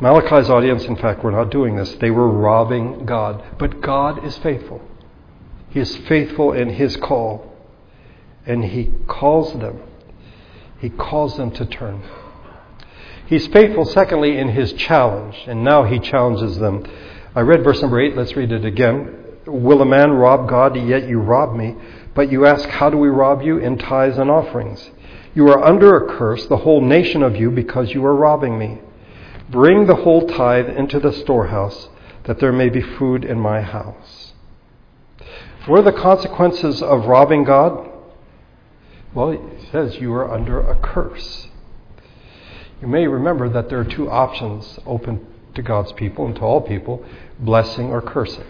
Malachi's 0.00 0.48
audience, 0.48 0.84
in 0.84 0.94
fact, 0.94 1.24
were 1.24 1.32
not 1.32 1.50
doing 1.50 1.74
this. 1.74 1.92
They 1.96 2.12
were 2.12 2.28
robbing 2.28 3.04
God. 3.04 3.42
But 3.58 3.80
God 3.80 4.24
is 4.24 4.38
faithful. 4.38 4.80
He 5.70 5.80
is 5.80 5.96
faithful 6.08 6.52
in 6.52 6.70
His 6.70 6.96
call. 6.98 7.52
And 8.46 8.64
He 8.64 8.92
calls 9.08 9.52
them. 9.54 9.80
He 10.78 10.88
calls 10.90 11.36
them 11.36 11.50
to 11.50 11.66
turn. 11.66 12.00
He's 13.26 13.48
faithful, 13.48 13.86
secondly, 13.86 14.38
in 14.38 14.50
His 14.50 14.72
challenge. 14.74 15.36
And 15.48 15.64
now 15.64 15.82
He 15.82 15.98
challenges 15.98 16.58
them. 16.58 16.86
I 17.34 17.40
read 17.40 17.64
verse 17.64 17.82
number 17.82 17.98
8. 17.98 18.16
Let's 18.16 18.36
read 18.36 18.52
it 18.52 18.64
again. 18.64 19.24
Will 19.46 19.80
a 19.80 19.86
man 19.86 20.10
rob 20.12 20.48
God, 20.48 20.76
yet 20.76 21.08
you 21.08 21.20
rob 21.20 21.56
me? 21.56 21.76
But 22.14 22.32
you 22.32 22.46
ask, 22.46 22.68
How 22.68 22.90
do 22.90 22.96
we 22.96 23.08
rob 23.08 23.42
you? 23.42 23.58
In 23.58 23.78
tithes 23.78 24.18
and 24.18 24.30
offerings. 24.30 24.90
You 25.34 25.48
are 25.48 25.62
under 25.62 25.96
a 25.96 26.16
curse, 26.16 26.46
the 26.46 26.56
whole 26.56 26.80
nation 26.80 27.22
of 27.22 27.36
you, 27.36 27.50
because 27.50 27.92
you 27.92 28.04
are 28.06 28.16
robbing 28.16 28.58
me. 28.58 28.80
Bring 29.50 29.86
the 29.86 29.96
whole 29.96 30.26
tithe 30.26 30.68
into 30.68 30.98
the 30.98 31.12
storehouse, 31.12 31.88
that 32.24 32.40
there 32.40 32.52
may 32.52 32.70
be 32.70 32.80
food 32.80 33.24
in 33.24 33.38
my 33.38 33.60
house. 33.60 34.32
What 35.66 35.80
are 35.80 35.92
the 35.92 36.00
consequences 36.00 36.82
of 36.82 37.06
robbing 37.06 37.44
God? 37.44 37.90
Well, 39.14 39.30
it 39.30 39.40
says 39.70 39.96
you 39.96 40.12
are 40.14 40.32
under 40.32 40.60
a 40.60 40.74
curse. 40.74 41.48
You 42.80 42.88
may 42.88 43.06
remember 43.06 43.48
that 43.50 43.68
there 43.68 43.80
are 43.80 43.84
two 43.84 44.10
options 44.10 44.78
open 44.86 45.26
to 45.54 45.62
God's 45.62 45.92
people 45.92 46.26
and 46.26 46.34
to 46.36 46.40
all 46.42 46.60
people 46.60 47.04
blessing 47.38 47.90
or 47.90 48.02
cursing. 48.02 48.44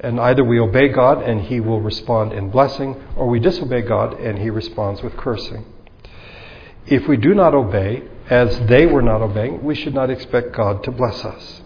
And 0.00 0.20
either 0.20 0.44
we 0.44 0.60
obey 0.60 0.88
God 0.88 1.22
and 1.22 1.40
He 1.42 1.60
will 1.60 1.80
respond 1.80 2.32
in 2.32 2.50
blessing, 2.50 3.02
or 3.16 3.28
we 3.28 3.40
disobey 3.40 3.82
God 3.82 4.20
and 4.20 4.38
He 4.38 4.50
responds 4.50 5.02
with 5.02 5.16
cursing. 5.16 5.64
If 6.86 7.08
we 7.08 7.16
do 7.16 7.34
not 7.34 7.54
obey, 7.54 8.02
as 8.28 8.58
they 8.66 8.86
were 8.86 9.02
not 9.02 9.22
obeying, 9.22 9.64
we 9.64 9.74
should 9.74 9.94
not 9.94 10.10
expect 10.10 10.54
God 10.54 10.84
to 10.84 10.90
bless 10.90 11.24
us. 11.24 11.62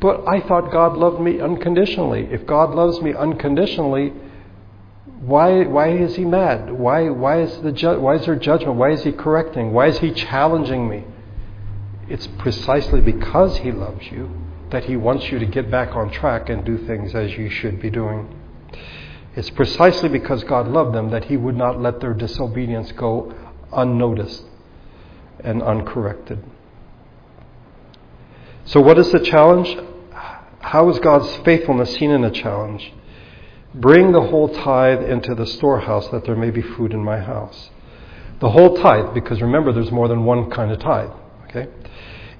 But 0.00 0.26
I 0.26 0.40
thought 0.40 0.72
God 0.72 0.96
loved 0.96 1.20
me 1.20 1.40
unconditionally. 1.40 2.26
If 2.30 2.46
God 2.46 2.74
loves 2.74 3.00
me 3.02 3.12
unconditionally, 3.14 4.14
why, 5.20 5.64
why 5.66 5.90
is 5.90 6.16
He 6.16 6.24
mad? 6.24 6.72
Why, 6.72 7.10
why, 7.10 7.42
is 7.42 7.60
the 7.60 7.72
ju- 7.72 8.00
why 8.00 8.16
is 8.16 8.24
there 8.24 8.36
judgment? 8.36 8.76
Why 8.76 8.92
is 8.92 9.04
He 9.04 9.12
correcting? 9.12 9.72
Why 9.72 9.88
is 9.88 9.98
He 9.98 10.10
challenging 10.12 10.88
me? 10.88 11.04
It's 12.08 12.26
precisely 12.38 13.02
because 13.02 13.58
He 13.58 13.70
loves 13.70 14.10
you 14.10 14.39
that 14.70 14.84
He 14.84 14.96
wants 14.96 15.30
you 15.30 15.38
to 15.38 15.46
get 15.46 15.70
back 15.70 15.94
on 15.94 16.10
track 16.10 16.48
and 16.48 16.64
do 16.64 16.78
things 16.86 17.14
as 17.14 17.36
you 17.36 17.50
should 17.50 17.80
be 17.80 17.90
doing. 17.90 18.28
It's 19.36 19.50
precisely 19.50 20.08
because 20.08 20.42
God 20.44 20.68
loved 20.68 20.94
them 20.94 21.10
that 21.10 21.24
He 21.24 21.36
would 21.36 21.56
not 21.56 21.80
let 21.80 22.00
their 22.00 22.14
disobedience 22.14 22.92
go 22.92 23.34
unnoticed 23.72 24.44
and 25.42 25.62
uncorrected. 25.62 26.42
So, 28.64 28.80
what 28.80 28.98
is 28.98 29.10
the 29.10 29.20
challenge? 29.20 29.76
How 30.60 30.88
is 30.90 30.98
God's 30.98 31.34
faithfulness 31.44 31.94
seen 31.94 32.10
in 32.10 32.24
a 32.24 32.30
challenge? 32.30 32.92
Bring 33.74 34.12
the 34.12 34.20
whole 34.20 34.48
tithe 34.48 35.02
into 35.02 35.34
the 35.34 35.46
storehouse 35.46 36.08
that 36.08 36.24
there 36.24 36.36
may 36.36 36.50
be 36.50 36.62
food 36.62 36.92
in 36.92 37.02
my 37.02 37.18
house. 37.18 37.70
The 38.40 38.50
whole 38.50 38.76
tithe, 38.76 39.14
because 39.14 39.40
remember, 39.40 39.72
there's 39.72 39.92
more 39.92 40.08
than 40.08 40.24
one 40.24 40.50
kind 40.50 40.72
of 40.72 40.80
tithe. 40.80 41.10
Okay? 41.44 41.68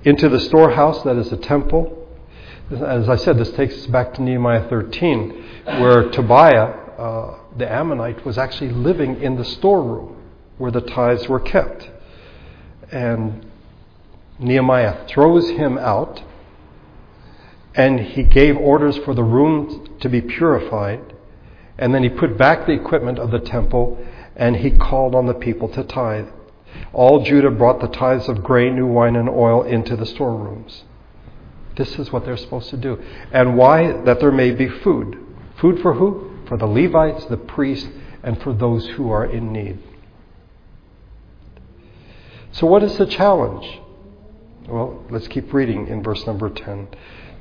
Into 0.04 0.28
the 0.28 0.40
storehouse 0.40 1.02
that 1.04 1.16
is 1.16 1.30
the 1.30 1.36
temple. 1.36 1.99
As 2.70 3.08
I 3.08 3.16
said, 3.16 3.36
this 3.36 3.50
takes 3.50 3.74
us 3.74 3.86
back 3.86 4.14
to 4.14 4.22
Nehemiah 4.22 4.68
13, 4.68 5.44
where 5.80 6.08
Tobiah, 6.10 6.66
uh, 6.96 7.38
the 7.56 7.68
Ammonite, 7.68 8.24
was 8.24 8.38
actually 8.38 8.70
living 8.70 9.20
in 9.20 9.36
the 9.36 9.44
storeroom 9.44 10.16
where 10.56 10.70
the 10.70 10.80
tithes 10.80 11.28
were 11.28 11.40
kept. 11.40 11.90
And 12.92 13.44
Nehemiah 14.38 15.04
throws 15.08 15.50
him 15.50 15.78
out, 15.78 16.22
and 17.74 17.98
he 17.98 18.22
gave 18.22 18.56
orders 18.56 18.96
for 18.98 19.14
the 19.14 19.24
room 19.24 19.88
to 19.98 20.08
be 20.08 20.20
purified, 20.20 21.00
and 21.76 21.92
then 21.92 22.04
he 22.04 22.08
put 22.08 22.38
back 22.38 22.66
the 22.66 22.72
equipment 22.72 23.18
of 23.18 23.32
the 23.32 23.40
temple, 23.40 23.98
and 24.36 24.54
he 24.54 24.70
called 24.70 25.16
on 25.16 25.26
the 25.26 25.34
people 25.34 25.68
to 25.70 25.82
tithe. 25.82 26.28
All 26.92 27.24
Judah 27.24 27.50
brought 27.50 27.80
the 27.80 27.88
tithes 27.88 28.28
of 28.28 28.44
grain, 28.44 28.76
new 28.76 28.86
wine, 28.86 29.16
and 29.16 29.28
oil 29.28 29.64
into 29.64 29.96
the 29.96 30.06
storerooms. 30.06 30.84
This 31.76 31.98
is 31.98 32.10
what 32.12 32.24
they're 32.24 32.36
supposed 32.36 32.70
to 32.70 32.76
do. 32.76 33.02
And 33.32 33.56
why? 33.56 34.02
That 34.02 34.20
there 34.20 34.32
may 34.32 34.50
be 34.50 34.68
food. 34.68 35.18
Food 35.58 35.80
for 35.80 35.94
who? 35.94 36.30
For 36.46 36.56
the 36.56 36.66
Levites, 36.66 37.26
the 37.26 37.36
priests, 37.36 37.88
and 38.22 38.40
for 38.42 38.52
those 38.52 38.86
who 38.88 39.10
are 39.10 39.24
in 39.24 39.52
need. 39.52 39.78
So, 42.52 42.66
what 42.66 42.82
is 42.82 42.98
the 42.98 43.06
challenge? 43.06 43.80
Well, 44.66 45.04
let's 45.10 45.28
keep 45.28 45.52
reading 45.52 45.86
in 45.86 46.02
verse 46.02 46.26
number 46.26 46.50
10. 46.50 46.88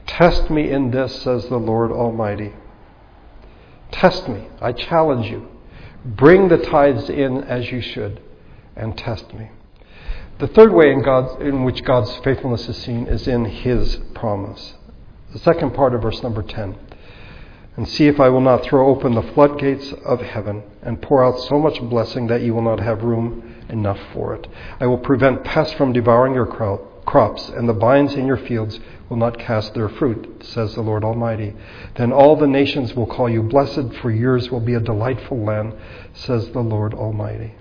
Test 0.05 0.49
me 0.49 0.69
in 0.69 0.91
this, 0.91 1.21
says 1.21 1.47
the 1.49 1.57
Lord 1.57 1.91
Almighty. 1.91 2.53
Test 3.91 4.27
me. 4.27 4.47
I 4.61 4.71
challenge 4.71 5.27
you. 5.27 5.47
Bring 6.05 6.47
the 6.47 6.57
tithes 6.57 7.09
in 7.09 7.43
as 7.43 7.71
you 7.71 7.81
should 7.81 8.21
and 8.75 8.97
test 8.97 9.33
me. 9.33 9.49
The 10.39 10.47
third 10.47 10.73
way 10.73 10.91
in, 10.91 11.03
in 11.41 11.63
which 11.63 11.83
God's 11.83 12.15
faithfulness 12.17 12.67
is 12.69 12.77
seen 12.77 13.07
is 13.07 13.27
in 13.27 13.45
His 13.45 13.99
promise. 14.13 14.73
The 15.33 15.39
second 15.39 15.73
part 15.73 15.93
of 15.93 16.01
verse 16.01 16.23
number 16.23 16.41
10 16.41 16.75
and 17.79 17.87
see 17.87 18.07
if 18.07 18.19
I 18.19 18.27
will 18.27 18.41
not 18.41 18.63
throw 18.63 18.89
open 18.89 19.15
the 19.15 19.21
floodgates 19.21 19.93
of 20.03 20.19
heaven 20.19 20.63
and 20.81 21.01
pour 21.01 21.23
out 21.23 21.39
so 21.39 21.57
much 21.57 21.81
blessing 21.83 22.27
that 22.27 22.41
you 22.41 22.53
will 22.53 22.61
not 22.61 22.81
have 22.81 23.03
room 23.03 23.55
enough 23.69 23.99
for 24.11 24.35
it. 24.35 24.47
I 24.81 24.85
will 24.85 24.97
prevent 24.97 25.45
pests 25.45 25.75
from 25.75 25.93
devouring 25.93 26.33
your 26.33 26.45
crops, 26.45 27.47
and 27.47 27.69
the 27.69 27.73
vines 27.73 28.15
in 28.15 28.25
your 28.25 28.35
fields 28.35 28.81
will 29.07 29.15
not 29.15 29.39
cast 29.39 29.73
their 29.75 29.87
fruit, 29.87 30.43
says 30.43 30.75
the 30.75 30.81
Lord 30.81 31.05
Almighty. 31.05 31.55
Then 31.95 32.11
all 32.11 32.35
the 32.35 32.47
nations 32.47 32.93
will 32.95 33.07
call 33.07 33.29
you 33.29 33.43
blessed, 33.43 33.93
for 34.01 34.11
yours 34.11 34.51
will 34.51 34.59
be 34.59 34.73
a 34.73 34.81
delightful 34.81 35.41
land, 35.41 35.73
says 36.13 36.49
the 36.49 36.59
Lord 36.59 36.93
Almighty. 36.93 37.53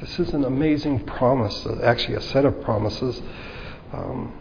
This 0.00 0.18
is 0.18 0.32
an 0.32 0.44
amazing 0.44 1.04
promise, 1.04 1.66
actually, 1.82 2.14
a 2.14 2.22
set 2.22 2.46
of 2.46 2.62
promises. 2.62 3.20
Um, 3.92 4.32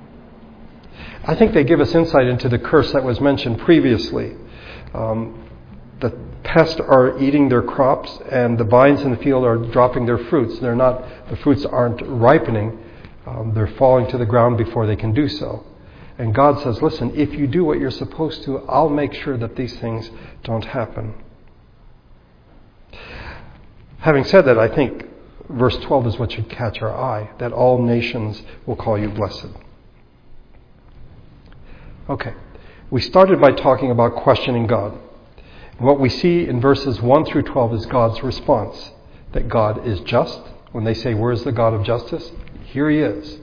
I 1.25 1.35
think 1.35 1.53
they 1.53 1.65
give 1.65 1.81
us 1.81 1.93
insight 1.93 2.27
into 2.27 2.47
the 2.47 2.57
curse 2.57 2.93
that 2.93 3.03
was 3.03 3.19
mentioned 3.19 3.59
previously. 3.59 4.37
Um, 4.93 5.49
the 5.99 6.11
pests 6.43 6.79
are 6.79 7.19
eating 7.19 7.49
their 7.49 7.61
crops, 7.61 8.09
and 8.31 8.57
the 8.57 8.63
vines 8.63 9.01
in 9.01 9.11
the 9.11 9.17
field 9.17 9.43
are 9.43 9.57
dropping 9.57 10.05
their 10.05 10.17
fruits. 10.17 10.57
They're 10.59 10.77
not; 10.77 11.03
the 11.29 11.35
fruits 11.35 11.65
aren't 11.65 12.01
ripening; 12.03 12.81
um, 13.27 13.53
they're 13.53 13.67
falling 13.67 14.07
to 14.11 14.17
the 14.17 14.25
ground 14.25 14.57
before 14.57 14.87
they 14.87 14.95
can 14.95 15.13
do 15.13 15.27
so. 15.27 15.65
And 16.17 16.33
God 16.33 16.63
says, 16.63 16.81
listen, 16.81 17.11
if 17.15 17.33
you 17.33 17.47
do 17.47 17.65
what 17.65 17.79
you're 17.79 17.91
supposed 17.91 18.43
to, 18.43 18.59
I'll 18.59 18.89
make 18.89 19.13
sure 19.13 19.37
that 19.37 19.57
these 19.57 19.75
things 19.79 20.09
don't 20.43 20.65
happen. 20.65 21.15
Having 23.99 24.23
said 24.25 24.45
that, 24.45 24.57
I 24.57 24.69
think 24.69 25.05
verse 25.49 25.77
12 25.77 26.07
is 26.07 26.19
what 26.19 26.31
should 26.31 26.49
catch 26.49 26.81
our 26.81 26.95
eye 26.95 27.31
that 27.39 27.51
all 27.51 27.81
nations 27.81 28.41
will 28.65 28.75
call 28.75 28.97
you 28.97 29.09
blessed. 29.09 29.47
Okay. 32.09 32.33
We 32.91 33.01
started 33.01 33.39
by 33.39 33.51
talking 33.51 33.91
about 33.91 34.15
questioning 34.15 34.67
God. 34.67 34.97
And 35.77 35.87
what 35.87 35.99
we 35.99 36.09
see 36.09 36.47
in 36.47 36.59
verses 36.59 37.01
1 37.01 37.25
through 37.25 37.43
12 37.43 37.73
is 37.75 37.85
God's 37.85 38.23
response 38.23 38.91
that 39.33 39.47
God 39.47 39.87
is 39.87 39.99
just. 40.01 40.41
When 40.71 40.83
they 40.83 40.93
say, 40.93 41.13
Where 41.13 41.31
is 41.31 41.43
the 41.43 41.51
God 41.51 41.73
of 41.73 41.83
justice? 41.83 42.31
Here 42.65 42.89
he 42.89 42.99
is. 42.99 43.39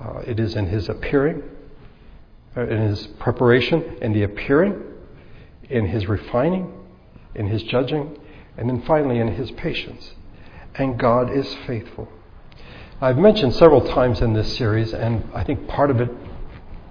Uh, 0.00 0.18
it 0.26 0.38
is 0.38 0.54
in 0.54 0.66
his 0.66 0.88
appearing, 0.88 1.42
uh, 2.56 2.66
in 2.66 2.82
his 2.88 3.06
preparation, 3.18 3.98
in 4.02 4.12
the 4.12 4.22
appearing, 4.22 4.82
in 5.68 5.86
his 5.86 6.06
refining, 6.06 6.72
in 7.34 7.48
his 7.48 7.62
judging, 7.62 8.18
and 8.56 8.68
then 8.68 8.82
finally 8.82 9.18
in 9.18 9.34
his 9.34 9.50
patience. 9.52 10.12
And 10.78 10.98
God 10.98 11.34
is 11.34 11.52
faithful. 11.66 12.08
I've 13.00 13.18
mentioned 13.18 13.54
several 13.54 13.80
times 13.80 14.20
in 14.20 14.32
this 14.32 14.56
series, 14.56 14.92
and 14.92 15.28
I 15.34 15.44
think 15.44 15.68
part 15.68 15.90
of 15.90 16.00
it, 16.00 16.10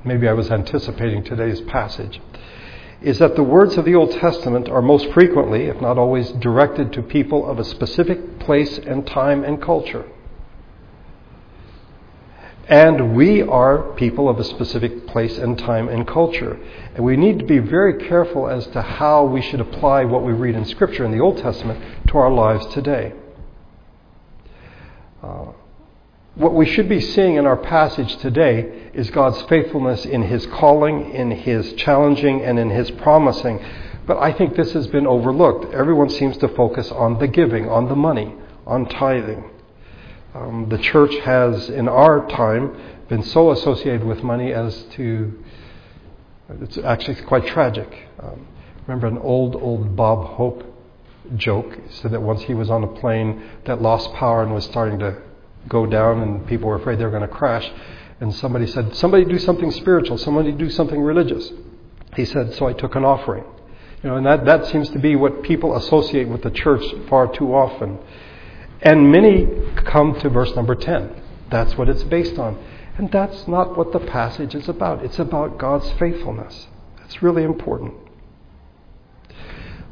maybe 0.03 0.27
I 0.27 0.33
was 0.33 0.51
anticipating 0.51 1.23
today's 1.23 1.61
passage, 1.61 2.21
is 3.01 3.19
that 3.19 3.35
the 3.35 3.43
words 3.43 3.77
of 3.77 3.85
the 3.85 3.95
Old 3.95 4.11
Testament 4.11 4.69
are 4.69 4.81
most 4.81 5.11
frequently, 5.13 5.65
if 5.65 5.79
not 5.81 5.97
always, 5.97 6.31
directed 6.31 6.93
to 6.93 7.01
people 7.01 7.49
of 7.49 7.59
a 7.59 7.63
specific 7.63 8.39
place 8.39 8.77
and 8.79 9.05
time 9.05 9.43
and 9.43 9.61
culture. 9.61 10.05
And 12.67 13.15
we 13.15 13.43
are 13.43 13.93
people 13.93 14.27
of 14.27 14.39
a 14.39 14.43
specific 14.43 15.05
place 15.05 15.37
and 15.37 15.57
time 15.59 15.87
and 15.87 16.07
culture. 16.07 16.59
And 16.95 17.05
we 17.05 17.15
need 17.15 17.37
to 17.37 17.45
be 17.45 17.59
very 17.59 18.07
careful 18.07 18.47
as 18.47 18.65
to 18.67 18.81
how 18.81 19.25
we 19.25 19.41
should 19.41 19.61
apply 19.61 20.05
what 20.05 20.23
we 20.23 20.33
read 20.33 20.55
in 20.55 20.65
Scripture 20.65 21.05
in 21.05 21.11
the 21.11 21.19
Old 21.19 21.37
Testament 21.37 22.07
to 22.07 22.17
our 22.17 22.31
lives 22.31 22.65
today. 22.73 23.13
Uh, 25.25 25.51
what 26.35 26.53
we 26.53 26.67
should 26.67 26.87
be 26.87 26.99
seeing 27.01 27.35
in 27.35 27.47
our 27.47 27.57
passage 27.57 28.17
today 28.17 28.89
is 28.93 29.09
God's 29.09 29.41
faithfulness 29.43 30.05
in 30.05 30.21
His 30.21 30.45
calling, 30.45 31.11
in 31.15 31.31
His 31.31 31.73
challenging, 31.73 32.43
and 32.43 32.59
in 32.59 32.69
His 32.69 32.91
promising. 32.91 33.63
But 34.05 34.19
I 34.19 34.33
think 34.33 34.55
this 34.55 34.73
has 34.73 34.85
been 34.87 35.07
overlooked. 35.07 35.73
Everyone 35.73 36.09
seems 36.09 36.37
to 36.37 36.47
focus 36.49 36.91
on 36.91 37.17
the 37.17 37.27
giving, 37.27 37.67
on 37.67 37.87
the 37.89 37.95
money, 37.95 38.35
on 38.67 38.85
tithing. 38.87 39.49
Um, 40.35 40.67
the 40.69 40.77
church 40.77 41.15
has, 41.23 41.69
in 41.69 41.87
our 41.87 42.27
time, 42.29 42.77
been 43.07 43.23
so 43.23 43.49
associated 43.49 44.03
with 44.03 44.21
money 44.21 44.53
as 44.53 44.83
to, 44.91 45.43
it's 46.61 46.77
actually 46.77 47.15
quite 47.23 47.47
tragic. 47.47 48.09
Um, 48.19 48.45
remember 48.85 49.07
an 49.07 49.17
old, 49.17 49.55
old 49.55 49.95
Bob 49.95 50.35
Hope 50.35 50.74
joke? 51.35 51.77
Said 51.89 52.11
that 52.11 52.21
once 52.21 52.43
he 52.43 52.53
was 52.53 52.69
on 52.69 52.83
a 52.83 52.87
plane 52.87 53.43
that 53.65 53.81
lost 53.81 54.13
power 54.13 54.43
and 54.43 54.53
was 54.53 54.65
starting 54.65 54.99
to 54.99 55.21
go 55.67 55.85
down, 55.85 56.21
and 56.21 56.47
people 56.47 56.69
were 56.69 56.75
afraid 56.75 56.99
they 56.99 57.05
were 57.05 57.11
going 57.11 57.21
to 57.21 57.27
crash. 57.27 57.71
And 58.19 58.33
somebody 58.33 58.67
said, 58.67 58.95
Somebody 58.95 59.25
do 59.25 59.39
something 59.39 59.71
spiritual, 59.71 60.17
somebody 60.17 60.51
do 60.51 60.69
something 60.69 61.01
religious. 61.01 61.51
He 62.15 62.25
said, 62.25 62.53
So 62.53 62.67
I 62.67 62.73
took 62.73 62.95
an 62.95 63.03
offering. 63.03 63.43
You 64.03 64.09
know, 64.09 64.17
and 64.17 64.25
that, 64.25 64.45
that 64.45 64.67
seems 64.67 64.89
to 64.91 64.99
be 64.99 65.15
what 65.15 65.43
people 65.43 65.75
associate 65.75 66.27
with 66.27 66.43
the 66.43 66.51
church 66.51 66.83
far 67.09 67.31
too 67.31 67.55
often. 67.55 67.97
And 68.81 69.11
many 69.11 69.47
come 69.77 70.19
to 70.19 70.29
verse 70.29 70.55
number 70.55 70.75
10. 70.75 71.21
That's 71.49 71.75
what 71.77 71.89
it's 71.89 72.03
based 72.03 72.37
on. 72.37 72.63
And 72.97 73.11
that's 73.11 73.47
not 73.47 73.77
what 73.77 73.91
the 73.91 73.99
passage 73.99 74.55
is 74.55 74.69
about. 74.69 75.03
It's 75.03 75.19
about 75.19 75.57
God's 75.57 75.91
faithfulness. 75.93 76.67
That's 76.97 77.21
really 77.21 77.43
important. 77.43 77.93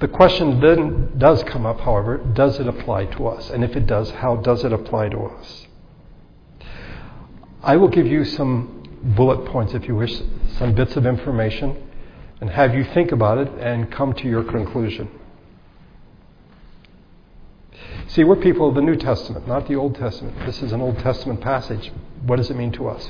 The 0.04 0.10
question 0.10 0.60
then 0.60 1.18
does 1.18 1.44
come 1.44 1.66
up, 1.66 1.80
however, 1.80 2.18
does 2.18 2.60
it 2.60 2.68
apply 2.68 3.06
to 3.06 3.26
us? 3.26 3.50
And 3.50 3.64
if 3.64 3.78
it 3.78 3.88
does, 3.88 4.12
how 4.12 4.36
does 4.36 4.66
it 4.66 4.74
apply 4.74 5.08
to 5.08 5.18
us? 5.18 5.66
I 7.64 7.78
will 7.78 7.88
give 7.88 8.06
you 8.06 8.26
some 8.26 8.84
bullet 9.16 9.46
points, 9.46 9.74
if 9.74 9.88
you 9.88 9.96
wish, 9.96 10.22
some 10.58 10.76
bits 10.76 10.98
of 10.98 11.06
information, 11.06 11.82
and 12.42 12.50
have 12.50 12.76
you 12.76 12.84
think 12.84 13.14
about 13.14 13.38
it 13.38 13.48
and 13.62 13.90
come 13.94 14.12
to 14.16 14.28
your 14.28 14.44
conclusion. 14.44 15.10
See, 18.08 18.26
we're 18.26 18.36
people 18.36 18.68
of 18.68 18.76
the 18.76 18.82
New 18.82 18.98
Testament, 18.98 19.48
not 19.48 19.70
the 19.70 19.76
Old 19.76 19.96
Testament. 19.96 20.38
This 20.46 20.62
is 20.62 20.74
an 20.74 20.82
Old 20.82 21.00
Testament 21.00 21.40
passage. 21.40 21.94
What 22.26 22.36
does 22.36 22.50
it 22.50 22.58
mean 22.58 22.74
to 22.74 22.90
us? 22.90 23.10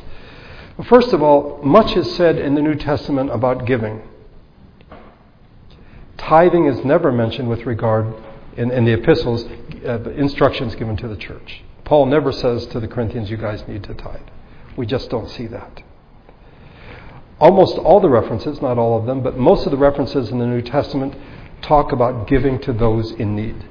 First 0.86 1.12
of 1.12 1.24
all, 1.24 1.60
much 1.64 1.98
is 1.98 2.16
said 2.16 2.38
in 2.38 2.54
the 2.54 2.62
New 2.62 2.76
Testament 2.76 3.32
about 3.32 3.66
giving. 3.66 4.04
Tithing 6.18 6.66
is 6.66 6.84
never 6.86 7.12
mentioned 7.12 7.50
with 7.50 7.66
regard 7.66 8.14
in, 8.56 8.72
in 8.72 8.86
the 8.86 8.94
epistles, 8.94 9.46
uh, 9.86 9.98
the 9.98 10.12
instructions 10.12 10.76
given 10.76 10.96
to 10.98 11.08
the 11.08 11.18
church. 11.18 11.64
Paul 11.84 12.06
never 12.06 12.32
says 12.32 12.66
to 12.68 12.80
the 12.80 12.88
Corinthians, 12.88 13.30
you 13.30 13.38
guys 13.38 13.68
need 13.68 13.84
to 13.84 13.94
tithe. 13.94 14.22
We 14.78 14.86
just 14.86 15.10
don't 15.10 15.30
see 15.30 15.48
that. 15.48 15.84
Almost 17.40 17.78
all 17.78 18.00
the 18.00 18.10
references, 18.10 18.62
not 18.62 18.78
all 18.78 18.98
of 18.98 19.06
them, 19.06 19.22
but 19.22 19.38
most 19.38 19.66
of 19.66 19.72
the 19.72 19.78
references 19.78 20.30
in 20.30 20.40
the 20.40 20.46
New 20.46 20.62
Testament 20.62 21.16
talk 21.62 21.92
about 21.92 22.28
giving 22.28 22.60
to 22.60 22.74
those 22.74 23.12
in 23.12 23.36
need. 23.36 23.66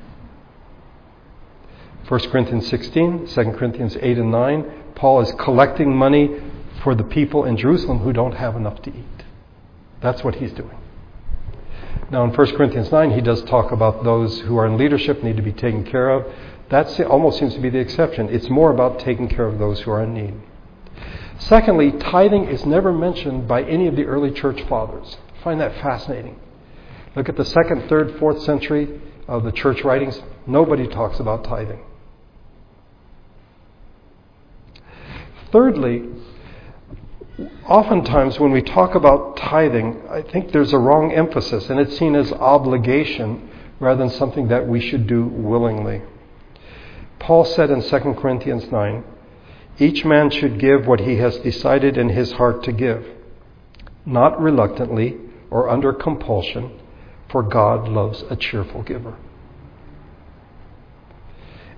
1 2.09 2.21
Corinthians 2.31 2.69
16, 2.69 3.29
2 3.29 3.45
Corinthians 3.53 3.97
8 4.01 4.19
and 4.19 4.31
9, 4.31 4.83
Paul 4.95 5.21
is 5.21 5.33
collecting 5.39 5.97
money 5.97 6.41
for 6.83 6.95
the 6.95 7.05
people 7.05 7.45
in 7.45 7.57
Jerusalem 7.57 8.01
who 8.01 8.13
don't 8.13 8.33
have 8.33 8.57
enough 8.57 8.83
to 8.83 8.91
eat. 8.91 9.25
That's 10.01 10.23
what 10.23 10.35
he's 10.35 10.53
doing. 10.53 10.77
Now, 12.13 12.25
in 12.25 12.31
1 12.31 12.57
Corinthians 12.57 12.93
9, 12.93 13.13
he 13.13 13.23
does 13.23 13.43
talk 13.45 13.73
about 13.73 14.05
those 14.05 14.41
who 14.41 14.59
are 14.59 14.67
in 14.67 14.77
leadership 14.77 15.23
need 15.23 15.37
to 15.37 15.43
be 15.43 15.51
taken 15.51 15.83
care 15.83 16.11
of. 16.11 16.31
That 16.69 17.01
almost 17.01 17.39
seems 17.39 17.55
to 17.55 17.61
be 17.61 17.71
the 17.71 17.79
exception. 17.79 18.29
It's 18.29 18.51
more 18.51 18.71
about 18.71 18.99
taking 18.99 19.29
care 19.29 19.47
of 19.47 19.59
those 19.59 19.81
who 19.81 19.93
are 19.93 20.03
in 20.03 20.13
need. 20.13 20.35
Secondly, 21.39 21.91
tithing 21.91 22.49
is 22.49 22.67
never 22.67 22.93
mentioned 22.93 23.49
by 23.49 23.63
any 23.63 23.87
of 23.87 23.97
the 23.97 24.05
early 24.05 24.31
church 24.31 24.63
fathers. 24.69 25.17
I 25.41 25.43
find 25.43 25.61
that 25.63 25.75
fascinating. 25.81 26.39
Look 27.17 27.31
at 27.31 27.39
the 27.39 27.47
second, 27.47 27.89
third, 27.89 28.19
fourth 28.19 28.43
century 28.43 29.01
of 29.27 29.45
the 29.45 29.53
church 29.53 29.83
writings. 29.83 30.21
Nobody 30.47 30.87
talks 30.87 31.19
about 31.19 31.45
tithing. 31.45 31.81
Thirdly, 35.51 36.11
oftentimes 37.67 38.39
when 38.39 38.53
we 38.53 38.63
talk 38.63 38.95
about 38.95 39.37
tithing, 39.37 40.03
I 40.09 40.23
think 40.23 40.53
there's 40.53 40.73
a 40.73 40.79
wrong 40.79 41.13
emphasis, 41.13 41.71
and 41.71 41.79
it's 41.81 41.99
seen 41.99 42.15
as 42.15 42.33
obligation 42.33 43.49
rather 43.81 43.99
than 43.99 44.11
something 44.11 44.49
that 44.49 44.67
we 44.67 44.81
should 44.81 45.07
do 45.07 45.25
willingly. 45.25 46.03
Paul 47.19 47.45
said 47.45 47.71
in 47.71 47.83
2 47.83 47.89
Corinthians 48.15 48.71
9, 48.71 49.05
each 49.79 50.05
man 50.05 50.31
should 50.31 50.59
give 50.59 50.87
what 50.87 51.01
he 51.01 51.17
has 51.17 51.39
decided 51.39 51.97
in 51.97 52.11
his 52.11 52.33
heart 52.33 52.63
to 52.65 52.73
give, 52.73 53.07
not 54.05 54.41
reluctantly 54.41 55.19
or 55.51 55.69
under 55.69 55.93
compulsion, 55.93 56.79
for 57.31 57.43
God 57.43 57.89
loves 57.89 58.25
a 58.29 58.37
cheerful 58.37 58.83
giver. 58.83 59.17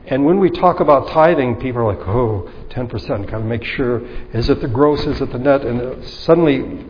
And 0.07 0.27
when 0.27 0.39
we 0.39 0.51
talk 0.51 0.81
about 0.81 1.09
tithing, 1.09 1.57
people 1.61 1.81
are 1.81 1.95
like, 1.95 2.07
oh, 2.07 2.51
10%, 2.69 3.31
got 3.31 3.39
to 3.39 3.45
make 3.45 3.65
sure, 3.65 4.05
is 4.33 4.51
it 4.51 4.61
the 4.61 4.69
gross, 4.69 5.07
is 5.07 5.21
it 5.21 5.33
the 5.33 5.39
net? 5.39 5.63
And 5.63 5.81
uh, 5.81 6.07
suddenly, 6.07 6.85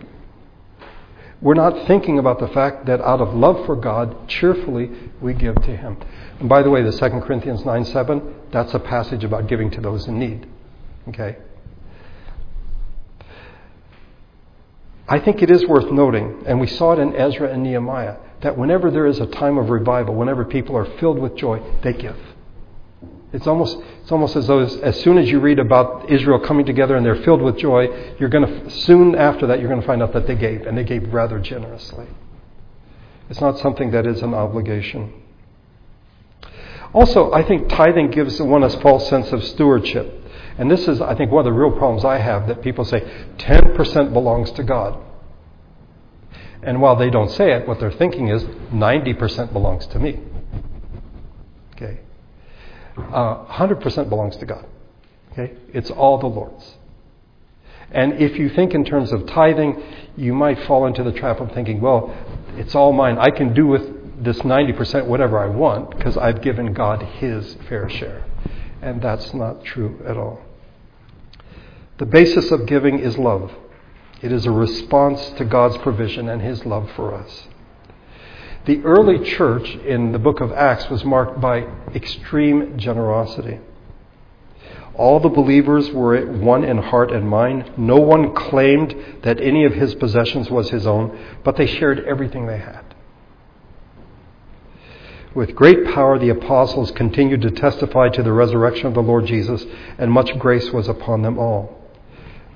we're 1.41 1.55
not 1.55 1.87
thinking 1.87 2.19
about 2.19 2.41
the 2.41 2.49
fact 2.49 2.87
that 2.87 3.01
out 3.01 3.21
of 3.21 3.35
love 3.35 3.67
for 3.67 3.77
God, 3.77 4.29
cheerfully 4.29 4.91
we 5.21 5.33
give 5.33 5.55
to 5.55 5.77
Him. 5.77 5.97
And 6.41 6.49
by 6.49 6.63
the 6.63 6.71
way, 6.71 6.83
the 6.83 6.91
2 6.91 7.21
Corinthians 7.21 7.65
9 7.65 7.85
7, 7.85 8.35
that's 8.51 8.75
a 8.75 8.81
passage 8.81 9.23
about 9.23 9.47
giving 9.47 9.71
to 9.73 9.81
those 9.81 10.09
in 10.09 10.19
need. 10.19 10.49
Okay? 11.09 11.37
I 15.07 15.21
think 15.21 15.43
it 15.43 15.51
is 15.51 15.65
worth 15.67 15.93
noting, 15.93 16.43
and 16.47 16.59
we 16.59 16.67
saw 16.67 16.95
it 16.95 16.99
in 16.99 17.15
Ezra 17.15 17.53
and 17.53 17.63
Nehemiah, 17.63 18.17
that 18.41 18.57
whenever 18.57 18.91
there 18.91 19.07
is 19.07 19.21
a 19.21 19.27
time 19.27 19.59
of 19.59 19.69
revival, 19.69 20.15
whenever 20.15 20.45
people 20.45 20.77
are 20.77 20.87
filled 20.99 21.19
with 21.19 21.37
joy, 21.37 21.63
they 21.83 21.93
give. 21.93 22.17
It's 23.35 23.49
almost, 23.49 23.79
it's 24.01 24.13
almost 24.13 24.37
as 24.37 24.47
though 24.47 24.61
as, 24.61 24.77
as, 24.77 25.01
soon 25.01 25.19
as 25.19 25.29
you 25.29 25.41
read 25.41 25.59
about 25.59 26.09
Israel 26.09 26.39
coming 26.39 26.65
together 26.65 26.95
and 26.95 27.05
they're 27.05 27.21
filled 27.25 27.43
with 27.43 27.59
joy, 27.59 28.15
you're 28.21 28.29
going 28.29 28.47
to, 28.47 28.71
soon 28.71 29.17
after 29.17 29.49
that, 29.49 29.59
you're 29.59 29.69
going 29.69 29.81
to 29.81 29.87
find 29.87 30.01
out 30.05 30.13
that 30.13 30.29
they 30.29 30.37
gave, 30.37 30.63
and 30.63 30.79
they 30.79 30.85
gave 30.85 31.13
rather 31.13 31.41
generously. 31.41 32.07
It's 33.29 33.41
not 33.41 33.59
something 33.59 33.91
that 33.91 34.07
is 34.07 34.23
an 34.23 34.35
obligation. 34.35 35.13
Also, 36.93 37.33
I 37.33 37.43
think 37.43 37.69
tithing 37.69 38.13
gives 38.13 38.41
one 38.41 38.63
a 38.63 38.71
false 38.71 39.09
sense 39.09 39.33
of 39.33 39.43
stewardship. 39.43 40.23
And 40.57 40.71
this 40.71 40.87
is, 40.87 41.01
I 41.01 41.17
think, 41.17 41.33
one 41.33 41.41
of 41.41 41.53
the 41.53 41.59
real 41.59 41.73
problems 41.73 42.05
I 42.05 42.19
have 42.19 42.47
that 42.47 42.63
people 42.63 42.85
say 42.85 43.01
10% 43.39 44.13
belongs 44.13 44.53
to 44.53 44.63
God. 44.63 44.97
And 46.63 46.81
while 46.81 46.95
they 46.95 47.11
don't 47.11 47.33
say 47.33 47.51
it, 47.51 47.67
what 47.67 47.81
they're 47.81 47.91
thinking 47.91 48.29
is 48.29 48.45
90% 48.45 49.53
belongs 49.53 49.89
to 49.89 49.99
me. 49.99 50.21
Uh, 52.97 53.45
100% 53.47 54.09
belongs 54.09 54.37
to 54.37 54.47
God. 54.47 54.67
Okay? 55.33 55.55
It's 55.73 55.91
all 55.91 56.19
the 56.19 56.27
Lord's. 56.27 56.75
And 57.91 58.15
if 58.15 58.39
you 58.39 58.49
think 58.49 58.75
in 58.75 58.85
terms 58.85 59.13
of 59.13 59.27
tithing, 59.27 59.83
you 60.17 60.33
might 60.33 60.61
fall 60.65 60.87
into 60.87 61.03
the 61.03 61.13
trap 61.13 61.41
of 61.41 61.53
thinking, 61.53 61.81
well, 61.81 62.15
it's 62.57 62.75
all 62.75 62.93
mine. 62.93 63.19
I 63.19 63.31
can 63.31 63.53
do 63.53 63.67
with 63.67 64.25
this 64.25 64.39
90% 64.39 65.07
whatever 65.07 65.39
I 65.39 65.47
want 65.47 65.91
because 65.97 66.17
I've 66.17 66.41
given 66.41 66.73
God 66.73 67.03
his 67.03 67.57
fair 67.69 67.89
share. 67.89 68.25
And 68.81 69.03
that's 69.03 69.35
not 69.35 69.65
true 69.65 70.01
at 70.07 70.17
all. 70.17 70.41
The 71.99 72.07
basis 72.07 72.51
of 72.51 72.67
giving 72.67 72.99
is 72.99 73.19
love. 73.19 73.53
It 74.23 74.33
is 74.33 74.47
a 74.47 74.51
response 74.51 75.31
to 75.37 75.45
God's 75.45 75.77
provision 75.79 76.29
and 76.29 76.43
his 76.43 76.65
love 76.65 76.91
for 76.97 77.15
us. 77.15 77.49
The 78.67 78.83
early 78.83 79.19
church 79.19 79.69
in 79.75 80.13
the 80.13 80.19
book 80.19 80.41
of 80.41 80.51
Acts 80.53 80.89
was 80.89 81.05
marked 81.05 81.41
by 81.41 81.67
extreme 81.95 82.79
generosity. 82.79 83.61
All 84.95 85.21
the 85.21 85.29
believers 85.29 85.91
were 85.91 86.25
one 86.25 86.65
in 86.65 86.79
heart 86.79 87.11
and 87.11 87.29
mind. 87.29 87.73
No 87.77 87.97
one 87.97 88.35
claimed 88.35 88.95
that 89.23 89.41
any 89.41 89.65
of 89.65 89.75
his 89.75 89.95
possessions 89.97 90.51
was 90.51 90.71
his 90.71 90.87
own, 90.87 91.19
but 91.43 91.57
they 91.57 91.67
shared 91.67 92.05
everything 92.05 92.47
they 92.47 92.59
had. 92.59 92.95
With 95.35 95.57
great 95.57 95.85
power, 95.87 96.19
the 96.19 96.29
apostles 96.29 96.93
continued 96.93 97.43
to 97.43 97.51
testify 97.51 98.09
to 98.11 98.23
the 98.23 98.33
resurrection 98.33 98.87
of 98.87 98.95
the 98.95 99.03
Lord 99.03 99.27
Jesus, 99.27 99.67
and 99.99 100.11
much 100.11 100.39
grace 100.39 100.71
was 100.71 100.89
upon 100.89 101.23
them 101.23 101.39
all. 101.39 101.83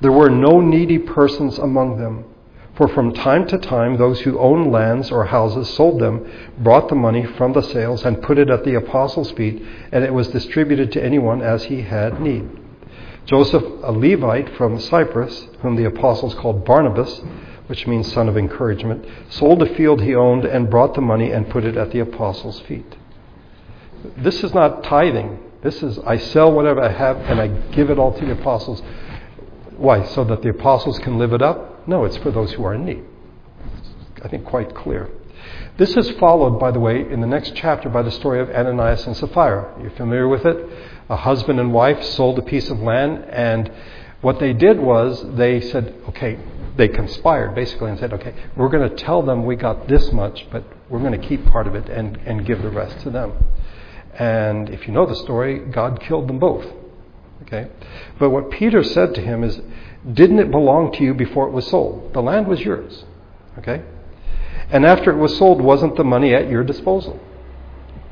There 0.01 0.13
were 0.13 0.31
no 0.31 0.61
needy 0.61 0.99
persons 0.99 1.59
among 1.59 1.99
them. 1.99 2.25
For 2.79 2.87
from 2.87 3.13
time 3.13 3.45
to 3.49 3.59
time, 3.59 3.97
those 3.97 4.21
who 4.21 4.39
owned 4.39 4.71
lands 4.71 5.11
or 5.11 5.25
houses 5.25 5.69
sold 5.69 5.99
them, 5.99 6.25
brought 6.59 6.89
the 6.89 6.95
money 6.95 7.25
from 7.25 7.53
the 7.53 7.61
sales, 7.61 8.05
and 8.05 8.23
put 8.23 8.39
it 8.39 8.51
at 8.51 8.63
the 8.63 8.77
apostles' 8.77 9.33
feet, 9.33 9.61
and 9.91 10.05
it 10.05 10.15
was 10.15 10.29
distributed 10.29 10.93
to 10.93 11.05
anyone 11.05 11.43
as 11.43 11.65
he 11.65 11.83
had 11.83 12.21
need. 12.21 12.49
Joseph, 13.25 13.65
a 13.83 13.91
Levite 13.91 14.51
from 14.51 14.79
Cyprus, 14.79 15.49
whom 15.61 15.75
the 15.75 15.87
apostles 15.87 16.37
called 16.37 16.65
Barnabas, 16.65 17.21
which 17.67 17.89
means 17.89 18.13
son 18.13 18.29
of 18.29 18.37
encouragement, 18.37 19.05
sold 19.29 19.61
a 19.61 19.75
field 19.75 20.01
he 20.01 20.15
owned 20.15 20.45
and 20.45 20.71
brought 20.71 20.95
the 20.95 21.01
money 21.01 21.33
and 21.33 21.51
put 21.51 21.65
it 21.65 21.77
at 21.77 21.91
the 21.91 21.99
apostles' 21.99 22.61
feet. 22.61 22.97
This 24.17 24.45
is 24.45 24.55
not 24.55 24.85
tithing. 24.85 25.41
This 25.63 25.83
is, 25.83 25.99
I 25.99 26.17
sell 26.17 26.53
whatever 26.53 26.81
I 26.81 26.93
have 26.93 27.17
and 27.23 27.41
I 27.41 27.49
give 27.73 27.91
it 27.91 27.99
all 27.99 28.13
to 28.17 28.25
the 28.25 28.35
apostles. 28.35 28.81
Why? 29.79 30.05
So 30.05 30.25
that 30.25 30.43
the 30.43 30.51
apostles 30.51 30.99
can 30.99 31.19
live 31.19 31.33
it 31.33 31.41
up? 31.41 31.89
No, 31.89 32.05
it's 32.05 32.17
for 32.19 32.31
those 32.31 32.53
who 32.53 32.65
are 32.65 32.75
in 32.75 32.85
need. 32.85 33.05
I 34.23 34.29
think 34.29 34.45
quite 34.45 34.75
clear. 34.75 35.09
This 35.77 35.97
is 35.97 36.11
followed, 36.19 36.59
by 36.59 36.73
the 36.73 36.81
way, 36.81 37.09
in 37.09 37.21
the 37.21 37.27
next 37.27 37.55
chapter 37.55 37.89
by 37.89 38.03
the 38.03 38.11
story 38.11 38.41
of 38.41 38.51
Ananias 38.51 39.07
and 39.07 39.17
Sapphira. 39.17 39.81
You're 39.81 39.93
familiar 39.93 40.27
with 40.27 40.45
it? 40.45 40.69
A 41.09 41.17
husband 41.17 41.61
and 41.61 41.73
wife 41.73 42.03
sold 42.03 42.39
a 42.41 42.43
piece 42.43 42.69
of 42.69 42.81
land, 42.81 43.25
and 43.31 43.71
what 44.21 44.41
they 44.41 44.53
did 44.53 44.81
was 44.81 45.25
they 45.37 45.61
said, 45.61 45.95
okay, 46.09 46.37
they 46.77 46.89
conspired 46.89 47.55
basically 47.55 47.91
and 47.91 47.99
said, 48.01 48.13
okay, 48.13 48.35
we're 48.57 48.69
going 48.69 48.89
to 48.89 48.97
tell 48.97 49.23
them 49.23 49.47
we 49.47 49.55
got 49.55 49.87
this 49.87 50.11
much, 50.13 50.45
but 50.51 50.65
we're 50.89 50.99
going 50.99 51.19
to 51.19 51.29
keep 51.29 51.47
part 51.47 51.69
of 51.69 51.77
it 51.77 51.89
and, 51.89 52.17
and 52.27 52.45
give 52.45 52.61
the 52.63 52.71
rest 52.71 52.99
to 53.01 53.11
them. 53.11 53.33
And 54.15 54.69
if 54.71 54.89
you 54.89 54.93
know 54.93 55.07
the 55.07 55.15
story, 55.15 55.61
God 55.61 56.01
killed 56.01 56.29
them 56.29 56.41
both. 56.41 56.67
Okay? 57.43 57.71
But 58.19 58.31
what 58.31 58.51
Peter 58.51 58.83
said 58.83 59.15
to 59.15 59.21
him 59.21 59.45
is, 59.45 59.61
didn't 60.13 60.39
it 60.39 60.51
belong 60.51 60.93
to 60.93 61.03
you 61.03 61.15
before 61.15 61.49
it 61.49 61.53
was 61.53 61.67
sold? 61.69 62.13
The 62.13 62.21
land 62.21 62.47
was 62.47 62.61
yours. 62.61 63.05
Okay? 63.59 63.83
And 64.71 64.85
after 64.85 65.11
it 65.11 65.17
was 65.17 65.37
sold, 65.39 65.61
wasn't 65.61 65.97
the 65.97 66.05
money 66.05 66.35
at 66.35 66.51
your 66.51 66.63
disposal? 66.63 67.19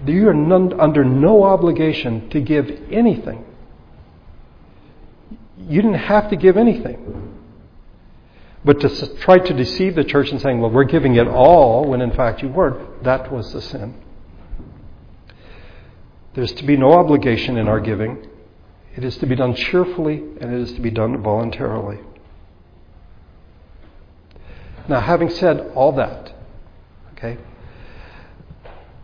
You 0.06 0.28
are 0.28 0.34
none, 0.34 0.78
under 0.78 1.04
no 1.04 1.44
obligation 1.44 2.30
to 2.30 2.40
give 2.40 2.70
anything. 2.90 3.44
You 5.58 5.82
didn't 5.82 5.98
have 5.98 6.30
to 6.30 6.36
give 6.36 6.56
anything. 6.56 7.34
But 8.64 8.80
to 8.80 9.16
try 9.18 9.38
to 9.38 9.54
deceive 9.54 9.94
the 9.94 10.04
church 10.04 10.30
and 10.30 10.40
saying, 10.40 10.60
well, 10.60 10.70
we're 10.70 10.84
giving 10.84 11.14
it 11.16 11.28
all, 11.28 11.88
when 11.88 12.00
in 12.00 12.12
fact 12.12 12.42
you 12.42 12.48
weren't, 12.48 13.04
that 13.04 13.32
was 13.32 13.52
the 13.52 13.60
sin. 13.60 13.94
There's 16.34 16.52
to 16.54 16.64
be 16.64 16.76
no 16.76 16.92
obligation 16.92 17.56
in 17.56 17.68
our 17.68 17.80
giving. 17.80 18.26
It 18.96 19.04
is 19.04 19.16
to 19.18 19.26
be 19.26 19.37
done 19.37 19.54
cheerfully 19.54 20.22
and 20.40 20.54
it 20.54 20.61
is 20.61 20.72
to 20.72 20.80
be 20.80 20.90
done 20.90 21.22
voluntarily. 21.22 21.98
Now, 24.88 25.00
having 25.00 25.28
said 25.28 25.72
all 25.74 25.92
that, 25.92 26.32
okay, 27.12 27.37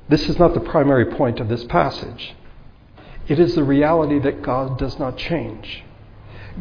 this 0.09 0.29
is 0.29 0.39
not 0.39 0.55
the 0.55 0.61
primary 0.61 1.07
point 1.07 1.41
of 1.41 1.49
this 1.49 1.65
passage. 1.65 2.35
It 3.29 3.39
is 3.39 3.55
the 3.55 3.65
reality 3.65 4.19
that 4.21 4.43
God 4.43 4.79
does 4.79 4.99
not 4.99 5.17
change. 5.17 5.85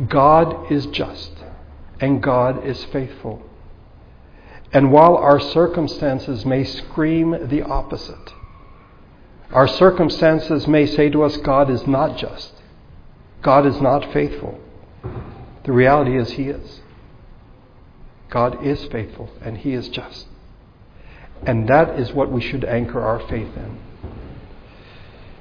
God 0.07 0.71
is 0.71 0.85
just 0.87 1.31
and 1.99 2.21
God 2.21 2.65
is 2.65 2.83
faithful. 2.85 3.41
And 4.73 4.91
while 4.91 5.15
our 5.15 5.39
circumstances 5.39 6.45
may 6.45 6.63
scream 6.63 7.47
the 7.47 7.61
opposite, 7.61 8.33
our 9.51 9.67
circumstances 9.67 10.67
may 10.67 10.85
say 10.85 11.09
to 11.09 11.23
us, 11.23 11.37
God 11.37 11.69
is 11.69 11.85
not 11.85 12.17
just. 12.17 12.53
God 13.41 13.65
is 13.65 13.79
not 13.81 14.11
faithful. 14.13 14.59
The 15.63 15.71
reality 15.71 16.17
is, 16.17 16.31
He 16.31 16.43
is. 16.43 16.81
God 18.29 18.65
is 18.65 18.83
faithful 18.85 19.29
and 19.41 19.57
He 19.57 19.73
is 19.73 19.89
just. 19.89 20.27
And 21.45 21.67
that 21.67 21.99
is 21.99 22.13
what 22.13 22.31
we 22.31 22.41
should 22.41 22.63
anchor 22.63 23.01
our 23.01 23.19
faith 23.27 23.55
in. 23.55 23.79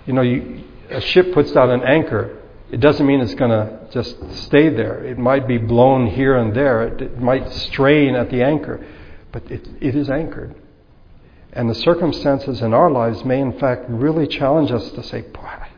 You 0.06 0.12
know, 0.14 0.22
you, 0.22 0.64
a 0.88 1.00
ship 1.00 1.32
puts 1.32 1.52
down 1.52 1.70
an 1.70 1.82
anchor. 1.82 2.38
It 2.70 2.80
doesn't 2.80 3.06
mean 3.06 3.20
it's 3.20 3.34
going 3.34 3.50
to 3.50 3.86
just 3.92 4.16
stay 4.44 4.70
there. 4.70 5.04
It 5.04 5.18
might 5.18 5.46
be 5.46 5.58
blown 5.58 6.06
here 6.06 6.36
and 6.36 6.54
there. 6.54 6.82
It, 6.88 7.02
it 7.02 7.20
might 7.20 7.52
strain 7.52 8.14
at 8.14 8.30
the 8.30 8.42
anchor, 8.42 8.84
but 9.30 9.50
it, 9.50 9.68
it 9.80 9.94
is 9.94 10.08
anchored. 10.08 10.54
And 11.52 11.68
the 11.68 11.74
circumstances 11.74 12.62
in 12.62 12.72
our 12.72 12.90
lives 12.90 13.24
may, 13.24 13.40
in 13.40 13.58
fact, 13.58 13.86
really 13.88 14.26
challenge 14.26 14.70
us 14.70 14.90
to 14.92 15.02
say, 15.02 15.22
Boy, 15.22 15.68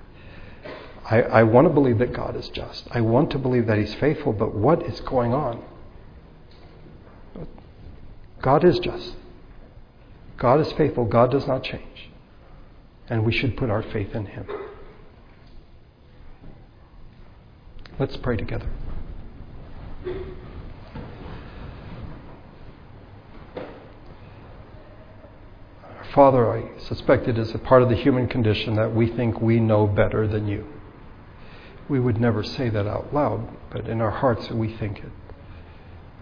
I, 1.12 1.20
I 1.20 1.42
want 1.42 1.66
to 1.66 1.74
believe 1.74 1.98
that 1.98 2.14
God 2.14 2.36
is 2.36 2.48
just. 2.48 2.88
I 2.90 3.02
want 3.02 3.30
to 3.32 3.38
believe 3.38 3.66
that 3.66 3.76
He's 3.76 3.94
faithful, 3.96 4.32
but 4.32 4.54
what 4.54 4.82
is 4.86 4.98
going 5.00 5.34
on? 5.34 5.62
God 8.40 8.64
is 8.64 8.78
just. 8.78 9.14
God 10.38 10.58
is 10.60 10.72
faithful. 10.72 11.04
God 11.04 11.30
does 11.30 11.46
not 11.46 11.64
change. 11.64 12.08
And 13.10 13.26
we 13.26 13.32
should 13.32 13.58
put 13.58 13.68
our 13.68 13.82
faith 13.82 14.14
in 14.14 14.24
Him. 14.24 14.46
Let's 17.98 18.16
pray 18.16 18.38
together. 18.38 18.70
Father, 26.14 26.50
I 26.50 26.78
suspect 26.78 27.28
it 27.28 27.36
is 27.36 27.54
a 27.54 27.58
part 27.58 27.82
of 27.82 27.90
the 27.90 27.96
human 27.96 28.28
condition 28.28 28.76
that 28.76 28.94
we 28.94 29.08
think 29.08 29.42
we 29.42 29.60
know 29.60 29.86
better 29.86 30.26
than 30.26 30.48
you 30.48 30.66
we 31.88 32.00
would 32.00 32.20
never 32.20 32.42
say 32.42 32.68
that 32.68 32.86
out 32.86 33.12
loud, 33.12 33.48
but 33.70 33.88
in 33.88 34.00
our 34.00 34.10
hearts 34.10 34.50
we 34.50 34.72
think 34.76 34.98
it. 34.98 35.12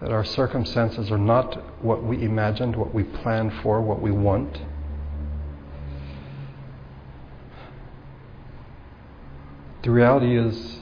That 0.01 0.11
our 0.11 0.25
circumstances 0.25 1.11
are 1.11 1.17
not 1.17 1.83
what 1.83 2.03
we 2.03 2.23
imagined, 2.23 2.75
what 2.75 2.93
we 2.93 3.03
planned 3.03 3.53
for, 3.61 3.81
what 3.81 4.01
we 4.01 4.11
want. 4.11 4.59
The 9.83 9.91
reality 9.91 10.37
is, 10.37 10.79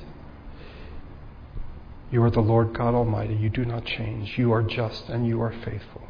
you 2.11 2.23
are 2.23 2.31
the 2.31 2.41
Lord 2.41 2.73
God 2.73 2.95
Almighty. 2.95 3.35
You 3.35 3.49
do 3.49 3.65
not 3.65 3.85
change. 3.85 4.37
You 4.37 4.51
are 4.51 4.63
just 4.63 5.09
and 5.09 5.27
you 5.27 5.41
are 5.41 5.53
faithful. 5.63 6.07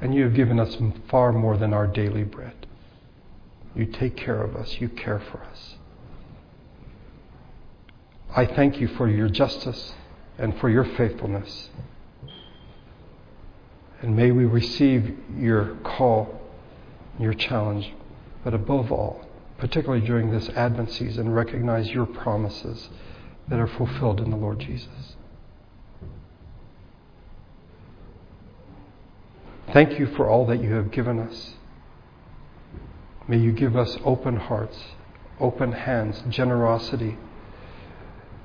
And 0.00 0.14
you 0.14 0.24
have 0.24 0.34
given 0.34 0.58
us 0.58 0.76
far 1.08 1.32
more 1.32 1.56
than 1.56 1.72
our 1.72 1.86
daily 1.86 2.24
bread. 2.24 2.66
You 3.74 3.86
take 3.86 4.16
care 4.16 4.42
of 4.42 4.56
us. 4.56 4.80
You 4.80 4.88
care 4.88 5.20
for 5.20 5.42
us. 5.44 5.76
I 8.34 8.46
thank 8.46 8.80
you 8.80 8.86
for 8.86 9.08
your 9.08 9.28
justice 9.28 9.94
and 10.38 10.56
for 10.60 10.70
your 10.70 10.84
faithfulness. 10.84 11.68
And 14.00 14.14
may 14.14 14.30
we 14.30 14.44
receive 14.44 15.16
your 15.36 15.76
call, 15.82 16.40
your 17.18 17.34
challenge, 17.34 17.92
but 18.44 18.54
above 18.54 18.92
all, 18.92 19.26
particularly 19.58 20.06
during 20.06 20.30
this 20.30 20.48
Advent 20.50 20.92
season, 20.92 21.32
recognize 21.32 21.90
your 21.90 22.06
promises 22.06 22.88
that 23.48 23.58
are 23.58 23.66
fulfilled 23.66 24.20
in 24.20 24.30
the 24.30 24.36
Lord 24.36 24.60
Jesus. 24.60 25.16
Thank 29.72 29.98
you 29.98 30.06
for 30.06 30.28
all 30.28 30.46
that 30.46 30.62
you 30.62 30.72
have 30.74 30.92
given 30.92 31.18
us. 31.18 31.54
May 33.26 33.38
you 33.38 33.52
give 33.52 33.76
us 33.76 33.98
open 34.04 34.36
hearts, 34.36 34.78
open 35.40 35.72
hands, 35.72 36.22
generosity 36.28 37.18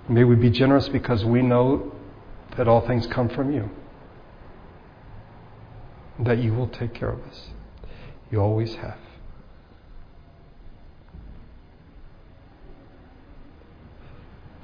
May 0.08 0.24
we 0.24 0.36
be 0.36 0.50
generous 0.50 0.88
because 0.88 1.26
we 1.26 1.42
know 1.42 1.92
that 2.58 2.68
all 2.68 2.86
things 2.86 3.08
come 3.08 3.28
from 3.30 3.52
you, 3.52 3.70
that 6.20 6.38
you 6.38 6.54
will 6.54 6.68
take 6.68 6.94
care 6.94 7.10
of 7.10 7.22
us. 7.24 7.50
You 8.32 8.40
always 8.40 8.76
have. 8.76 8.98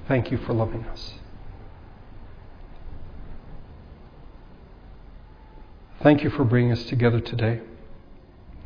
Thank 0.08 0.32
you 0.32 0.38
for 0.38 0.54
loving 0.54 0.84
us. 0.86 1.14
Thank 6.04 6.24
you 6.24 6.30
for 6.30 6.44
bringing 6.44 6.72
us 6.72 6.84
together 6.84 7.20
today. 7.20 7.62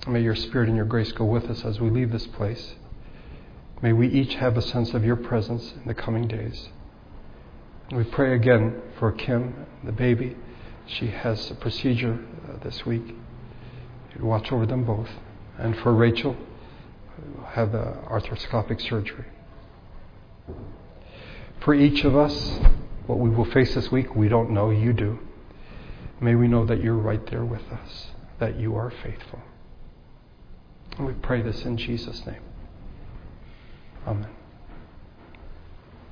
May 0.08 0.22
your 0.22 0.36
spirit 0.36 0.68
and 0.68 0.78
your 0.78 0.86
grace 0.86 1.12
go 1.12 1.26
with 1.26 1.46
us 1.46 1.66
as 1.66 1.80
we 1.80 1.90
leave 1.90 2.12
this 2.12 2.28
place. 2.28 2.76
May 3.82 3.94
we 3.94 4.08
each 4.08 4.36
have 4.36 4.58
a 4.58 4.62
sense 4.62 4.94
of 4.94 5.04
your 5.04 5.16
presence 5.16 5.74
in 5.74 5.88
the 5.88 5.94
coming 5.94 6.28
days. 6.28 6.70
We 7.92 8.04
pray 8.04 8.34
again 8.34 8.82
for 8.98 9.12
Kim, 9.12 9.68
the 9.84 9.92
baby. 9.92 10.36
She 10.88 11.08
has 11.08 11.52
a 11.52 11.56
procedure 11.56 12.20
uh, 12.50 12.64
this 12.64 12.86
week. 12.86 13.16
You'd 14.14 14.24
watch 14.24 14.52
over 14.52 14.66
them 14.66 14.86
both. 14.86 15.10
And 15.58 15.78
for 15.80 15.94
Rachel, 15.94 16.36
who 17.16 17.44
had 17.44 17.72
the 17.72 17.98
arthroscopic 18.08 18.82
surgery. 18.82 19.26
For 21.62 21.74
each 21.74 22.04
of 22.04 22.16
us, 22.16 22.60
what 23.08 23.20
we 23.20 23.30
will 23.30 23.46
face 23.46 23.76
this 23.76 23.92
week, 23.92 24.16
we 24.16 24.30
don't 24.30 24.52
know. 24.52 24.70
You 24.70 24.94
do. 24.94 25.20
May 26.22 26.36
we 26.36 26.48
know 26.48 26.66
that 26.66 26.82
you're 26.82 26.96
right 26.98 27.26
there 27.28 27.46
with 27.46 27.72
us, 27.72 28.08
that 28.40 28.60
you 28.60 28.76
are 28.76 28.92
faithful. 29.04 29.42
And 30.98 31.08
we 31.08 31.14
pray 31.14 31.42
this 31.42 31.64
in 31.66 31.78
Jesus' 31.78 32.26
name. 32.26 32.42
Amen. 34.08 34.45